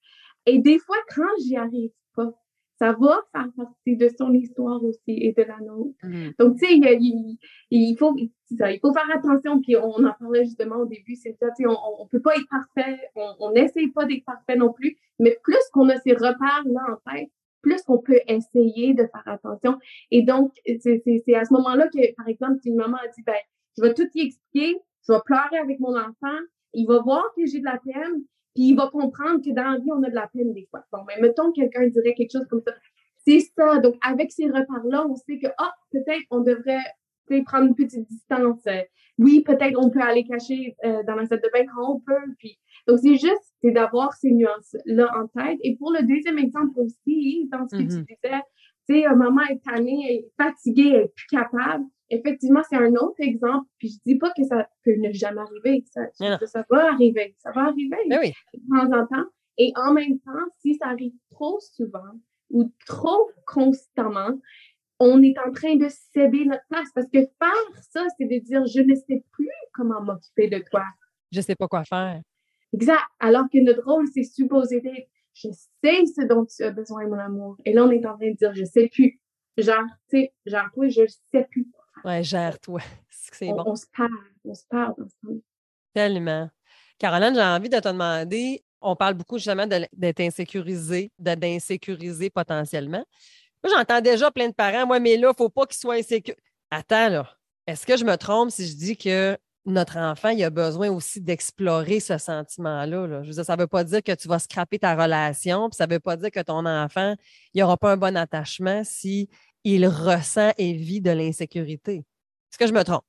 [0.46, 2.33] Et des fois, quand j'y arrive pas,
[2.79, 5.94] ça va faire partie de son histoire aussi et de la nôtre.
[6.03, 6.33] Mhm.
[6.38, 7.37] Donc, tu sais, il,
[7.70, 9.61] il- faut, il faut faire attention.
[9.61, 12.37] Puis on en parlait justement au début, c'est ça, tu sais, on, on peut pas
[12.37, 14.96] être parfait, on on n'essaye pas d'être parfait non plus.
[15.18, 17.29] Mais plus qu'on a ces repères-là en tête,
[17.62, 19.79] plus qu'on peut essayer de faire attention.
[20.11, 23.35] Et donc, c'est à ce moment-là que, par exemple, une maman a dit, ben,
[23.77, 26.38] je vais tout y expliquer, je vais pleurer avec mon enfant,
[26.73, 28.23] il va voir que j'ai de la peine,
[28.55, 30.85] puis il va comprendre que dans la vie, on a de la peine des fois.
[30.92, 32.73] Bon, mais mettons que quelqu'un dirait quelque chose comme ça.
[33.27, 33.79] C'est ça.
[33.79, 36.83] Donc, avec ces repères-là, on sait que, ah, peut-être on devrait
[37.44, 38.66] prendre une petite distance.
[38.66, 38.83] Euh,
[39.18, 42.35] oui, peut-être on peut aller cacher euh, dans la salle de bain quand on peut.
[42.38, 45.59] Puis, donc, c'est juste, d'avoir ces nuances-là en tête.
[45.62, 48.05] Et pour le deuxième exemple aussi, dans ce que tu Mhm.
[48.05, 48.40] disais,
[48.88, 51.85] tu sais, maman est tannée, elle est fatiguée, elle est plus capable.
[52.09, 53.69] Effectivement, c'est un autre exemple.
[53.79, 55.85] Puis, je dis pas que ça peut ne jamais arriver.
[55.93, 57.35] Ça, va arriver.
[57.38, 58.33] Ça va arriver Ben oui.
[58.55, 59.29] de temps en temps.
[59.59, 62.19] Et en même temps, si ça arrive trop souvent
[62.51, 64.40] ou trop constamment,
[64.99, 66.88] on est en train de céder notre place.
[66.95, 70.83] Parce que faire ça, c'est de dire, je ne sais plus comment m'occuper de toi.
[71.31, 72.21] Je sais pas quoi faire.
[72.72, 73.02] Exact.
[73.18, 75.48] Alors que notre rôle, c'est supposé d'être, je
[75.83, 77.56] sais ce dont tu as besoin, mon amour.
[77.64, 79.20] Et là, on est en train de dire, je sais plus.
[79.56, 81.02] Genre, tu sais, genre, toi, je
[81.33, 81.66] sais plus.
[82.04, 82.80] Ouais, gère-toi.
[83.11, 83.62] C'est On, bon.
[83.66, 84.11] on se parle,
[84.44, 85.40] on se parle ensemble.
[85.92, 86.48] Tellement.
[86.98, 93.04] Caroline, j'ai envie de te demander, on parle beaucoup justement d'être insécurisé, de- d'insécuriser potentiellement.
[93.62, 95.94] Moi, j'entends déjà plein de parents, moi, mais là, il ne faut pas qu'ils soient
[95.94, 96.35] insécures.
[96.70, 97.28] Attends, là.
[97.66, 101.20] Est-ce que je me trompe si je dis que notre enfant, il a besoin aussi
[101.20, 103.07] d'explorer ce sentiment-là?
[103.07, 103.23] là?
[103.23, 105.77] Je veux dire, ça ne veut pas dire que tu vas scraper ta relation, puis
[105.77, 107.14] ça ne veut pas dire que ton enfant,
[107.53, 109.29] il n'aura pas un bon attachement si
[109.64, 111.96] il ressent et vit de l'insécurité.
[111.96, 113.05] Est-ce que je me trompe?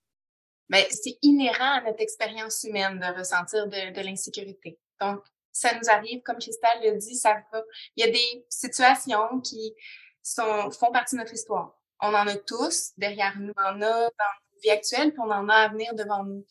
[0.70, 4.80] Mais c'est inhérent à notre expérience humaine de ressentir de, l'insécurité.
[5.00, 7.62] Donc, ça nous arrive, comme Christelle l'a dit, ça va.
[7.98, 9.74] Il y a des situations qui
[10.22, 11.78] sont, font partie de notre histoire.
[12.00, 13.52] On en a tous derrière nous.
[13.58, 16.46] On en a dans actuelle, puis on en a à venir devant nous.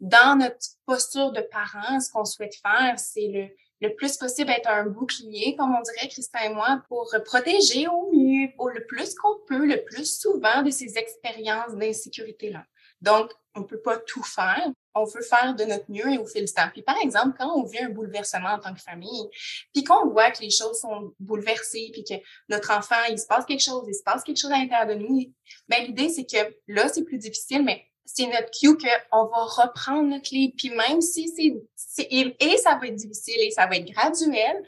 [0.00, 4.86] Dans notre posture de parents, ce qu'on souhaite faire, c'est le, plus possible être un
[4.86, 9.38] bouclier, comme on dirait Christin et moi, pour protéger au mieux, au le plus qu'on
[9.46, 12.64] peut, le plus souvent de ces expériences d'insécurité-là.
[13.02, 14.66] Donc, on peut pas tout faire.
[14.94, 16.68] On veut faire de notre mieux et au fil du temps.
[16.72, 19.28] Puis, par exemple, quand on vit un bouleversement en tant que famille,
[19.72, 22.14] puis qu'on voit que les choses sont bouleversées, puis que
[22.48, 24.94] notre enfant, il se passe quelque chose, il se passe quelque chose à l'intérieur de
[24.94, 25.32] nous,
[25.68, 30.08] ben l'idée, c'est que là, c'est plus difficile, mais c'est notre cue qu'on va reprendre
[30.08, 30.54] notre clé.
[30.56, 34.62] Puis même si c'est, et ça va être difficile et ça va être graduel,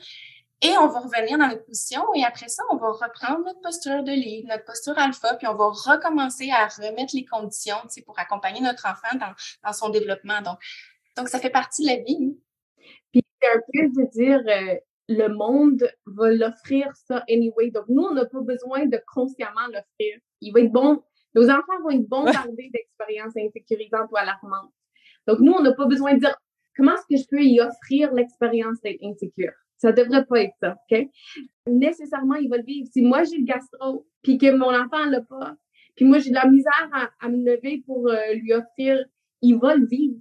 [0.62, 4.02] et on va revenir dans notre position et après ça, on va reprendre notre posture
[4.02, 8.02] de lit, notre posture alpha, puis on va recommencer à remettre les conditions tu sais,
[8.02, 10.40] pour accompagner notre enfant dans, dans son développement.
[10.40, 10.58] Donc,
[11.16, 12.38] donc, ça fait partie de la vie.
[13.12, 17.70] Puis c'est un peu de dire euh, le monde va l'offrir ça anyway.
[17.70, 20.18] Donc nous, on n'a pas besoin de consciemment l'offrir.
[20.40, 21.02] Il va être bon.
[21.34, 24.72] Nos enfants vont être bombardés d'expériences insécurisantes ou alarmantes.
[25.26, 26.36] Donc nous, on n'a pas besoin de dire
[26.76, 29.52] comment est-ce que je peux y offrir l'expérience d'être insécure?
[29.78, 31.08] Ça devrait pas être ça, OK?
[31.66, 32.88] Nécessairement, il va le vivre.
[32.92, 35.54] Si moi, j'ai le gastro, puis que mon enfant l'a pas,
[35.96, 38.98] puis moi, j'ai de la misère à, à me lever pour euh, lui offrir,
[39.42, 40.20] il va le vivre.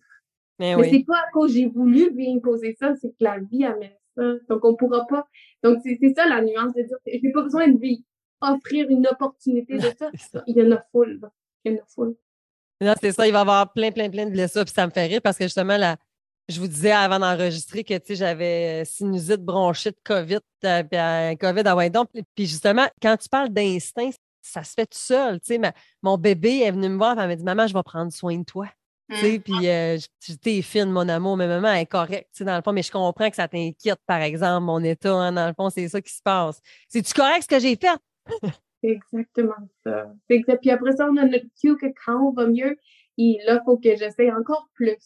[0.59, 0.89] Mais Mais oui.
[0.91, 3.91] c'est pas à cause que j'ai voulu lui imposer ça, c'est que la vie amène
[4.15, 4.23] ça.
[4.49, 5.27] Donc, on pourra pas.
[5.63, 8.05] Donc, c'est ça la nuance de dire, j'ai pas besoin de lui
[8.41, 9.81] offrir une opportunité de
[10.17, 10.43] ça.
[10.47, 11.19] Il y en a full.
[11.63, 12.15] Il y en a full.
[12.81, 14.65] Non, c'est ça, il va y avoir plein, plein, plein de blessures.
[14.65, 15.97] Puis ça me fait rire parce que justement, là,
[16.47, 21.67] je vous disais avant d'enregistrer que j'avais euh, sinusite, bronchite, COVID, euh, puis euh, COVID
[21.67, 22.09] à ouais, donc.
[22.35, 24.09] Puis justement, quand tu parles d'instinct,
[24.41, 25.39] ça se fait tout seul.
[25.59, 28.11] Ma- mon bébé est venu me voir et elle m'a dit Maman, je vais prendre
[28.11, 28.67] soin de toi.
[29.11, 29.41] Tu sais, Mm.
[29.41, 29.97] puis euh,
[30.41, 33.29] t'es fine, mon amour, mais maman elle est correcte, dans le fond, mais je comprends
[33.29, 36.23] que ça t'inquiète, par exemple, mon état, hein, dans le fond, c'est ça qui se
[36.23, 36.59] passe.
[36.89, 37.99] C'est-tu correct ce que j'ai fait?
[38.83, 39.53] C'est exactement
[39.83, 40.11] ça.
[40.27, 42.77] Puis après ça, on a notre cue que quand on va mieux,
[43.17, 44.97] et là, il faut que j'essaie encore plus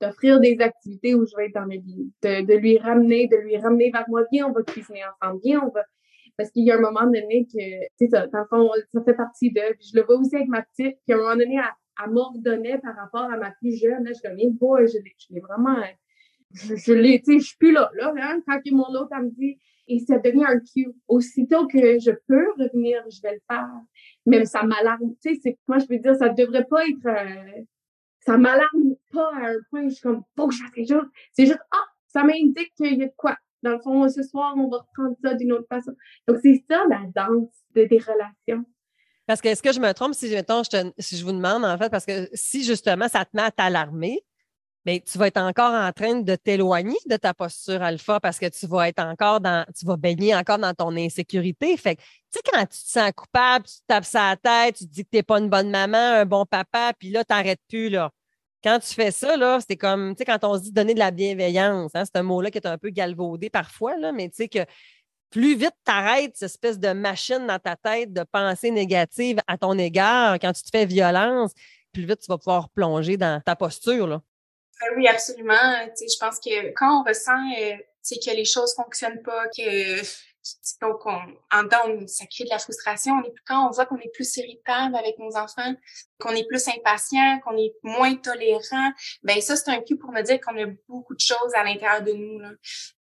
[0.00, 3.36] d'offrir des activités où je vais être dans ma vie, de, de lui ramener, de
[3.36, 4.22] lui ramener vers moi.
[4.32, 5.40] Viens, on va cuisiner ensemble.
[5.44, 5.82] Viens, on va.
[6.36, 9.14] Parce qu'il y a un moment donné que, tu sais, dans le fond, ça fait
[9.14, 9.50] partie.
[9.50, 12.10] Puis je le vois aussi avec ma petite, puis à un moment donné, elle, elle
[12.10, 14.04] m'ordonnait par rapport à ma plus jeune.
[14.04, 15.76] Là, je suis comme, boy, je l'ai, vraiment,
[16.52, 19.30] je, l'ai, tu sais, je suis plus là, là, hein, quand mon autre, elle me
[19.30, 20.88] dit, et ça devient un cue.
[21.08, 23.68] Aussitôt que je peux revenir, je vais le faire.
[24.26, 25.14] Même ça m'alarme.
[25.22, 27.06] Tu sais, c'est moi je veux dire, ça devrait pas être.
[27.06, 27.62] euh,
[28.26, 30.92] ça m'alarme pas à un point où je suis comme faut que je fasse quelque
[30.92, 31.06] chose.
[31.32, 33.36] C'est juste ah, ça m'indique qu'il y a de quoi.
[33.62, 35.92] Dans le fond, ce soir, on va reprendre ça d'une autre façon.
[36.28, 38.64] Donc c'est ça la danse de, des relations.
[39.26, 41.64] Parce que est-ce que je me trompe si, mettons, je te- si je vous demande,
[41.64, 44.20] en fait, parce que si justement ça te met à t'alarmer,
[44.84, 48.46] mais tu vas être encore en train de t'éloigner de ta posture alpha parce que
[48.46, 51.76] tu vas être encore dans, tu vas baigner encore dans ton insécurité.
[51.76, 54.86] Fait que, tu sais, quand tu te sens coupable, tu te tapes sa tête, tu
[54.86, 57.32] te dis que tu n'es pas une bonne maman, un bon papa, puis là, tu
[57.32, 58.10] n'arrêtes plus, là.
[58.62, 60.98] Quand tu fais ça, là, c'est comme, tu sais, quand on se dit donner de
[60.98, 64.36] la bienveillance, hein, c'est un mot-là qui est un peu galvaudé parfois, là, mais tu
[64.36, 64.64] sais que
[65.30, 69.58] plus vite tu arrêtes cette espèce de machine dans ta tête de pensée négative à
[69.58, 71.52] ton égard quand tu te fais violence,
[71.92, 74.06] plus vite tu vas pouvoir plonger dans ta posture.
[74.06, 74.22] Là.
[74.80, 75.86] Ben oui, absolument.
[75.96, 77.76] je pense que quand on ressent euh,
[78.10, 80.02] que les choses fonctionnent pas, que
[80.82, 83.14] donc en dedans, ça crée de la frustration.
[83.14, 85.74] On est, quand on voit qu'on est plus irritable avec nos enfants,
[86.20, 90.22] qu'on est plus impatient, qu'on est moins tolérant, ben ça, c'est un cue pour me
[90.22, 92.38] dire qu'on a beaucoup de choses à l'intérieur de nous.
[92.40, 92.50] Là.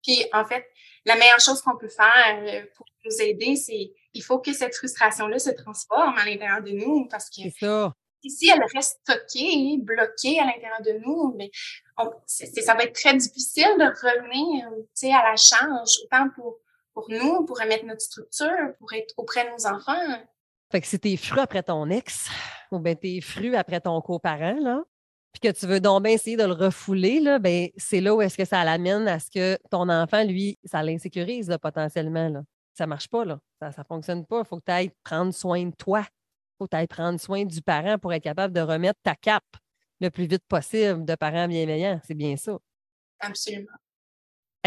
[0.04, 0.66] Puis en fait,
[1.06, 4.76] la meilleure chose qu'on peut faire euh, pour nous aider, c'est il faut que cette
[4.76, 7.48] frustration-là se transforme à l'intérieur de nous parce que.
[8.28, 11.50] Si elle reste stockée, bloquée à l'intérieur de nous, mais
[12.28, 14.68] ça va être très difficile de revenir
[15.18, 16.58] à la charge, autant pour,
[16.94, 20.26] pour nous, pour remettre notre structure, pour être auprès de nos enfants.
[20.72, 22.30] Fait que si t'es fru après ton ex,
[22.72, 24.84] ou bien t'es fru après ton coparent, là,
[25.32, 28.22] puis que tu veux donc bien essayer de le refouler, là, ben, c'est là où
[28.22, 32.30] est-ce que ça l'amène à ce que ton enfant, lui, ça l'insécurise potentiellement.
[32.30, 32.44] Là.
[32.74, 33.40] Ça marche pas, là.
[33.60, 34.40] ça ne fonctionne pas.
[34.40, 36.04] Il faut que tu ailles prendre soin de toi.
[36.60, 39.44] Faut que tu ailles prendre soin du parent pour être capable de remettre ta cape
[40.00, 42.00] le plus vite possible de parents bienveillants.
[42.06, 42.60] C'est bien ça.
[43.20, 43.72] Absolument.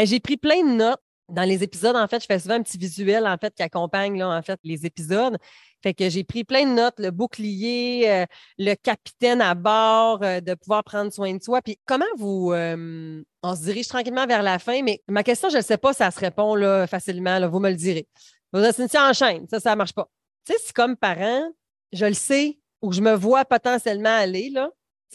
[0.03, 2.77] J'ai pris plein de notes dans les épisodes, en fait, je fais souvent un petit
[2.77, 5.39] visuel en fait qui accompagne là, en fait les épisodes.
[5.83, 8.27] Fait que j'ai pris plein de notes, le bouclier, euh,
[8.59, 11.63] le capitaine à bord, euh, de pouvoir prendre soin de soi.
[11.63, 15.57] Puis comment vous, euh, on se dirige tranquillement vers la fin, mais ma question, je
[15.57, 18.07] ne sais pas si ça se répond là, facilement, là, vous me le direz.
[18.53, 20.09] Vous êtes en chaîne, ça, ça ne marche pas.
[20.45, 21.51] Tu sais, si comme parent,
[21.93, 24.71] je le sais, ou je me vois potentiellement aller, là,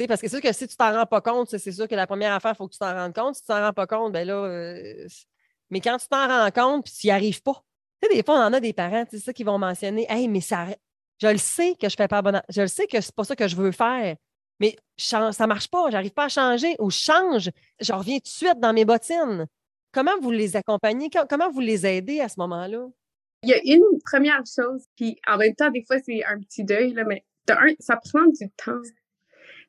[0.07, 2.05] parce que c'est sûr que si tu t'en rends pas compte, c'est sûr que la
[2.05, 3.35] première affaire, il faut que tu t'en rendes compte.
[3.35, 4.75] Si tu t'en rends pas compte, ben là,
[5.69, 7.63] mais quand tu t'en rends compte, puis tu n'y arrives pas,
[8.01, 10.27] tu sais, des fois, on en a des parents, c'est ça qui vont mentionner Hey,
[10.27, 10.67] mais ça,
[11.19, 12.39] je le sais que je fais pas bon.
[12.49, 14.15] Je le sais que c'est pas ça que je veux faire.
[14.59, 18.23] Mais ça ne marche pas, j'arrive pas à changer ou je change, je reviens tout
[18.23, 19.45] de suite dans mes bottines.
[19.91, 21.09] Comment vous les accompagnez?
[21.29, 22.87] Comment vous les aidez à ce moment-là?
[23.43, 26.63] Il y a une première chose, puis en même temps, des fois, c'est un petit
[26.63, 27.23] deuil, là, mais
[27.79, 28.81] ça prend du temps.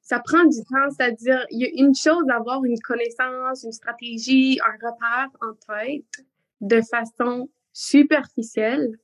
[0.02, 4.58] Ça prend du temps, c'est-à-dire, il y a une chose d'avoir une connaissance, une stratégie,
[4.64, 6.24] un repère en tête
[6.60, 8.98] de façon superficielle.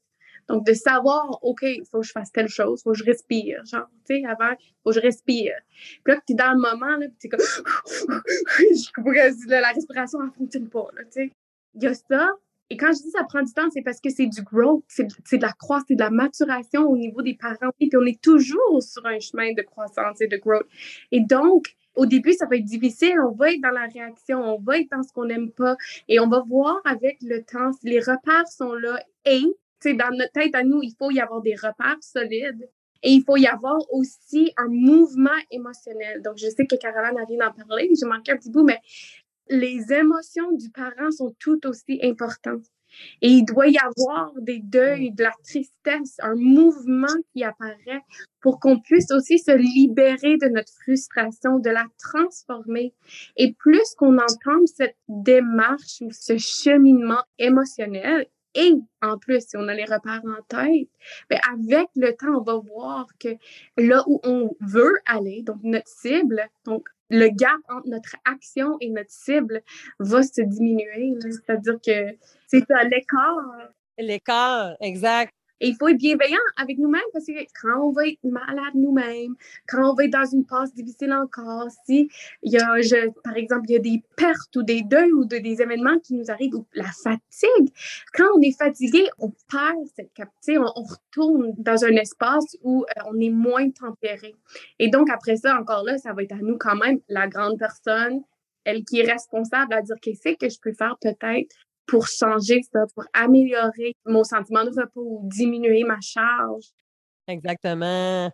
[0.48, 3.04] Donc, de savoir, OK, il faut que je fasse telle chose, il faut que je
[3.04, 3.64] respire.
[3.64, 5.54] Genre, tu sais, avant, il faut que je respire.
[6.04, 7.40] Puis là, tu es dans le moment, là, tu es comme,
[9.48, 11.32] la respiration, elle ne fonctionne pas, tu sais.
[11.74, 12.32] Il y a ça.
[12.70, 15.04] Et quand je dis ça prend du temps, c'est parce que c'est du growth, c'est
[15.06, 17.70] de la croissance, c'est de la maturation au niveau des parents.
[17.80, 20.66] Et puis, on est toujours sur un chemin de croissance et de growth.
[21.12, 23.14] Et donc, au début, ça va être difficile.
[23.20, 25.76] On va être dans la réaction, on va être dans ce qu'on n'aime pas
[26.08, 28.98] et on va voir avec le temps si les repères sont là.
[29.26, 29.42] Et,
[29.84, 32.70] dans notre tête à nous, il faut y avoir des repères solides
[33.02, 36.22] et il faut y avoir aussi un mouvement émotionnel.
[36.22, 38.80] Donc, je sais que Caroline a vient d'en parler, j'ai manqué un petit bout, mais
[39.48, 42.64] les émotions du parent sont tout aussi importantes.
[43.22, 48.02] Et il doit y avoir des deuils, de la tristesse, un mouvement qui apparaît
[48.40, 52.94] pour qu'on puisse aussi se libérer de notre frustration, de la transformer.
[53.36, 59.66] Et plus qu'on entend cette démarche ou ce cheminement émotionnel, et en plus, si on
[59.66, 60.88] a les repères en tête,
[61.28, 63.30] bien avec le temps, on va voir que
[63.76, 68.90] là où on veut aller, donc notre cible, donc le gap entre notre action et
[68.90, 69.62] notre cible
[69.98, 71.14] va se diminuer.
[71.20, 73.70] C'est-à-dire que c'est l'écart.
[73.98, 75.32] L'écart, exact.
[75.60, 79.34] Et il faut être bienveillant avec nous-mêmes parce que quand on va être malade nous-mêmes,
[79.68, 82.08] quand on va être dans une passe difficile encore, si
[82.42, 82.74] il y a,
[83.22, 86.30] par exemple, il y a des pertes ou des deuils ou des événements qui nous
[86.30, 87.72] arrivent, ou la fatigue,
[88.12, 93.02] quand on est fatigué, on perd cette capacité, on, retourne dans un espace où euh,
[93.06, 94.34] on est moins tempéré.
[94.78, 97.58] Et donc, après ça, encore là, ça va être à nous quand même, la grande
[97.58, 98.22] personne,
[98.64, 101.54] elle qui est responsable à dire qu'est-ce que je peux faire peut-être
[101.86, 106.64] pour changer ça, pour améliorer mon sentiment de repos diminuer ma charge.
[107.26, 108.30] Exactement.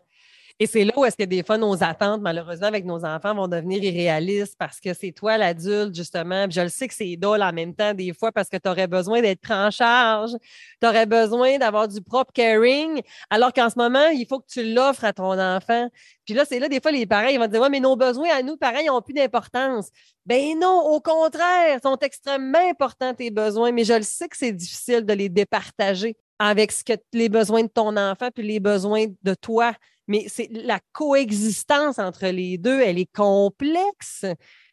[0.62, 3.48] Et c'est là où est-ce que des fois nos attentes, malheureusement, avec nos enfants vont
[3.48, 6.44] devenir irréalistes parce que c'est toi l'adulte, justement.
[6.50, 8.86] je le sais que c'est drôle en même temps, des fois, parce que tu aurais
[8.86, 10.32] besoin d'être pris en charge,
[10.78, 13.00] tu aurais besoin d'avoir du propre caring,
[13.30, 15.88] alors qu'en ce moment, il faut que tu l'offres à ton enfant.
[16.26, 18.28] Puis là, c'est là, des fois, les parents, ils vont dire Ouais, mais nos besoins
[18.28, 19.88] à nous, pareil, n'ont plus d'importance.
[20.26, 24.52] Ben non, au contraire, sont extrêmement importants tes besoins, mais je le sais que c'est
[24.52, 29.06] difficile de les départager avec ce que les besoins de ton enfant puis les besoins
[29.22, 29.72] de toi
[30.10, 34.26] mais c'est la coexistence entre les deux, elle est complexe.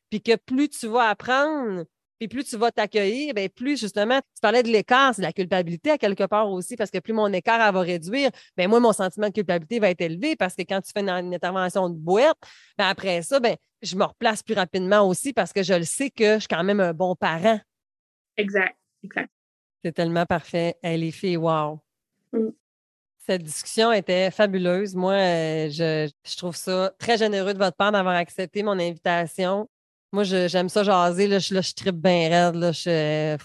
[0.09, 1.83] puis que plus tu vas apprendre,
[2.17, 5.91] puis plus tu vas t'accueillir, ben plus justement, tu parlais de l'écart, c'est la culpabilité
[5.91, 8.93] à quelque part aussi, parce que plus mon écart elle va réduire, ben moi, mon
[8.93, 12.37] sentiment de culpabilité va être élevé parce que quand tu fais une, intervention de boîte,
[12.75, 16.09] ben après ça, ben je me replace plus rapidement aussi parce que je le sais
[16.09, 17.59] que je suis quand même un bon parent.
[18.37, 19.29] Exact, exact.
[19.83, 20.77] C'est tellement parfait.
[20.81, 21.79] Elle est fille, wow.
[22.33, 22.49] Mm.
[23.27, 24.95] Cette discussion était fabuleuse.
[24.95, 29.69] Moi, euh, je, je, trouve ça très généreux de votre part d'avoir accepté mon invitation.
[30.13, 31.27] Moi, j'aime ça jaser.
[31.27, 32.55] Là, je, là, je tripe bien raide.
[32.55, 33.35] Là, je,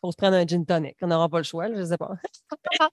[0.00, 0.96] faut se prendre un gin tonic.
[1.00, 2.10] On n'aura pas le choix, je ne sais pas.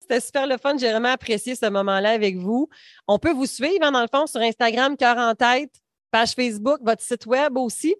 [0.00, 0.78] C'était super le fun.
[0.78, 2.68] J'ai vraiment apprécié ce moment-là avec vous.
[3.08, 5.72] On peut vous suivre, hein, dans le fond, sur Instagram, Cœur en tête,
[6.10, 7.94] page Facebook, votre site web aussi.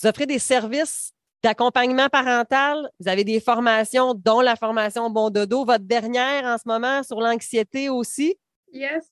[0.00, 1.13] Vous offrez des services
[1.44, 2.90] d'accompagnement parental.
[2.98, 7.20] Vous avez des formations, dont la formation Bon Dodo, votre dernière en ce moment sur
[7.20, 8.36] l'anxiété aussi.
[8.72, 9.04] Yes.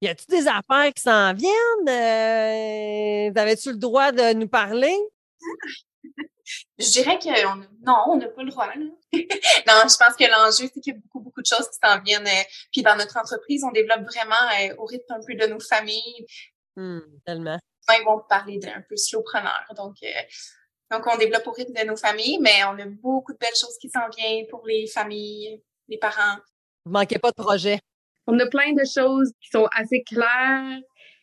[0.00, 1.88] Y a-tu des affaires qui s'en viennent?
[1.88, 4.96] Euh, Avais-tu le droit de nous parler?
[6.78, 7.44] Je dirais que
[7.84, 8.68] non, on n'a pas le droit.
[8.76, 12.00] non, je pense que l'enjeu, c'est qu'il y a beaucoup, beaucoup de choses qui s'en
[12.00, 12.26] viennent.
[12.26, 15.60] Euh, puis dans notre entreprise, on développe vraiment euh, au rythme un peu de nos
[15.60, 16.24] familles.
[16.76, 17.58] Mmh, tellement.
[17.88, 19.64] Ils vont parler d'un peu slowpreneur.
[19.76, 20.08] Donc, euh,
[20.90, 23.78] donc, on développe au rythme de nos familles, mais on a beaucoup de belles choses
[23.80, 26.38] qui s'en viennent pour les familles, les parents.
[26.84, 27.78] Vous manquez pas de projet.
[28.26, 30.80] On a plein de choses qui sont assez claires.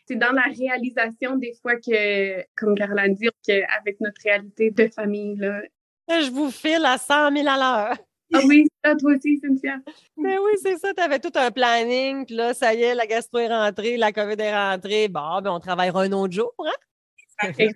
[0.08, 5.36] C'est dans la réalisation des fois que, comme Caroline dit, qu'avec notre réalité de famille,
[5.36, 5.62] là.
[6.08, 7.98] Je vous file à 100 000 à l'heure.
[8.34, 9.80] Ah oui, ça, toi aussi, Cynthia.
[10.16, 10.94] Mais oui, c'est ça.
[10.94, 12.26] Tu avais tout un planning.
[12.26, 15.08] Puis là, ça y est, la gastro est rentrée, la COVID est rentrée.
[15.10, 17.48] Bon, ben, on travaillera un autre jour, hein?
[17.50, 17.76] Exact.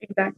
[0.00, 0.36] exact.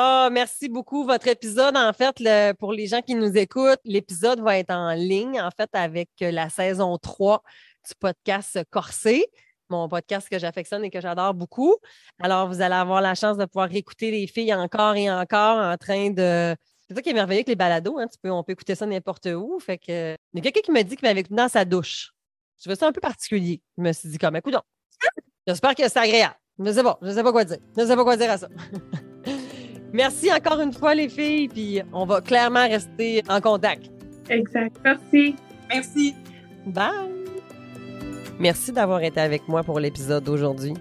[0.00, 1.04] Oh, merci beaucoup.
[1.04, 2.22] Votre épisode, en fait,
[2.60, 6.48] pour les gens qui nous écoutent, l'épisode va être en ligne, en fait, avec la
[6.50, 7.42] saison 3
[7.84, 9.26] du podcast Corsé,
[9.68, 11.74] mon podcast que j'affectionne et que j'adore beaucoup.
[12.20, 15.76] Alors, vous allez avoir la chance de pouvoir écouter les filles encore et encore en
[15.76, 16.54] train de.
[16.86, 17.98] C'est ça qui est merveilleux avec les balados.
[17.98, 18.06] Hein?
[18.22, 19.58] On peut écouter ça n'importe où.
[19.58, 19.80] Fait.
[19.88, 22.12] Il y a quelqu'un qui m'a dit qu'il m'avait écouté dans sa douche.
[22.56, 23.60] Je trouvais ça un peu particulier.
[23.76, 24.54] Je me suis dit, comme, écoute,
[25.44, 26.36] j'espère que c'est agréable.
[26.56, 27.00] Je ne sais pas.
[27.02, 27.58] Je ne sais pas quoi dire.
[27.76, 28.48] Je ne sais pas quoi dire à ça.
[29.92, 33.90] Merci encore une fois, les filles, puis on va clairement rester en contact.
[34.28, 34.76] Exact.
[34.84, 35.36] Merci.
[35.70, 36.14] Merci.
[36.66, 36.92] Bye.
[38.38, 40.74] Merci d'avoir été avec moi pour l'épisode d'aujourd'hui.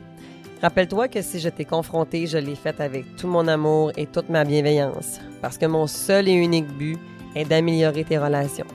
[0.62, 4.30] Rappelle-toi que si je t'ai confronté, je l'ai fait avec tout mon amour et toute
[4.30, 6.98] ma bienveillance, parce que mon seul et unique but
[7.36, 8.66] est d'améliorer tes relations.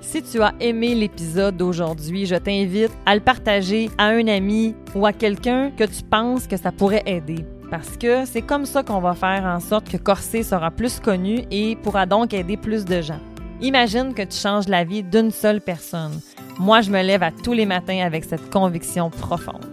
[0.00, 5.06] Si tu as aimé l'épisode d'aujourd'hui, je t'invite à le partager à un ami ou
[5.06, 9.00] à quelqu'un que tu penses que ça pourrait aider parce que c'est comme ça qu'on
[9.00, 13.00] va faire en sorte que Corsé sera plus connu et pourra donc aider plus de
[13.00, 13.20] gens.
[13.60, 16.20] Imagine que tu changes la vie d'une seule personne.
[16.58, 19.64] Moi, je me lève à tous les matins avec cette conviction profonde.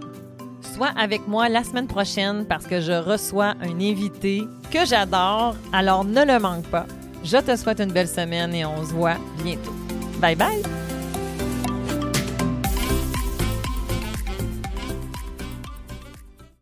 [0.61, 6.03] Sois avec moi la semaine prochaine parce que je reçois un invité que j'adore, alors
[6.03, 6.85] ne le manque pas.
[7.23, 9.73] Je te souhaite une belle semaine et on se voit bientôt.
[10.21, 10.86] Bye bye!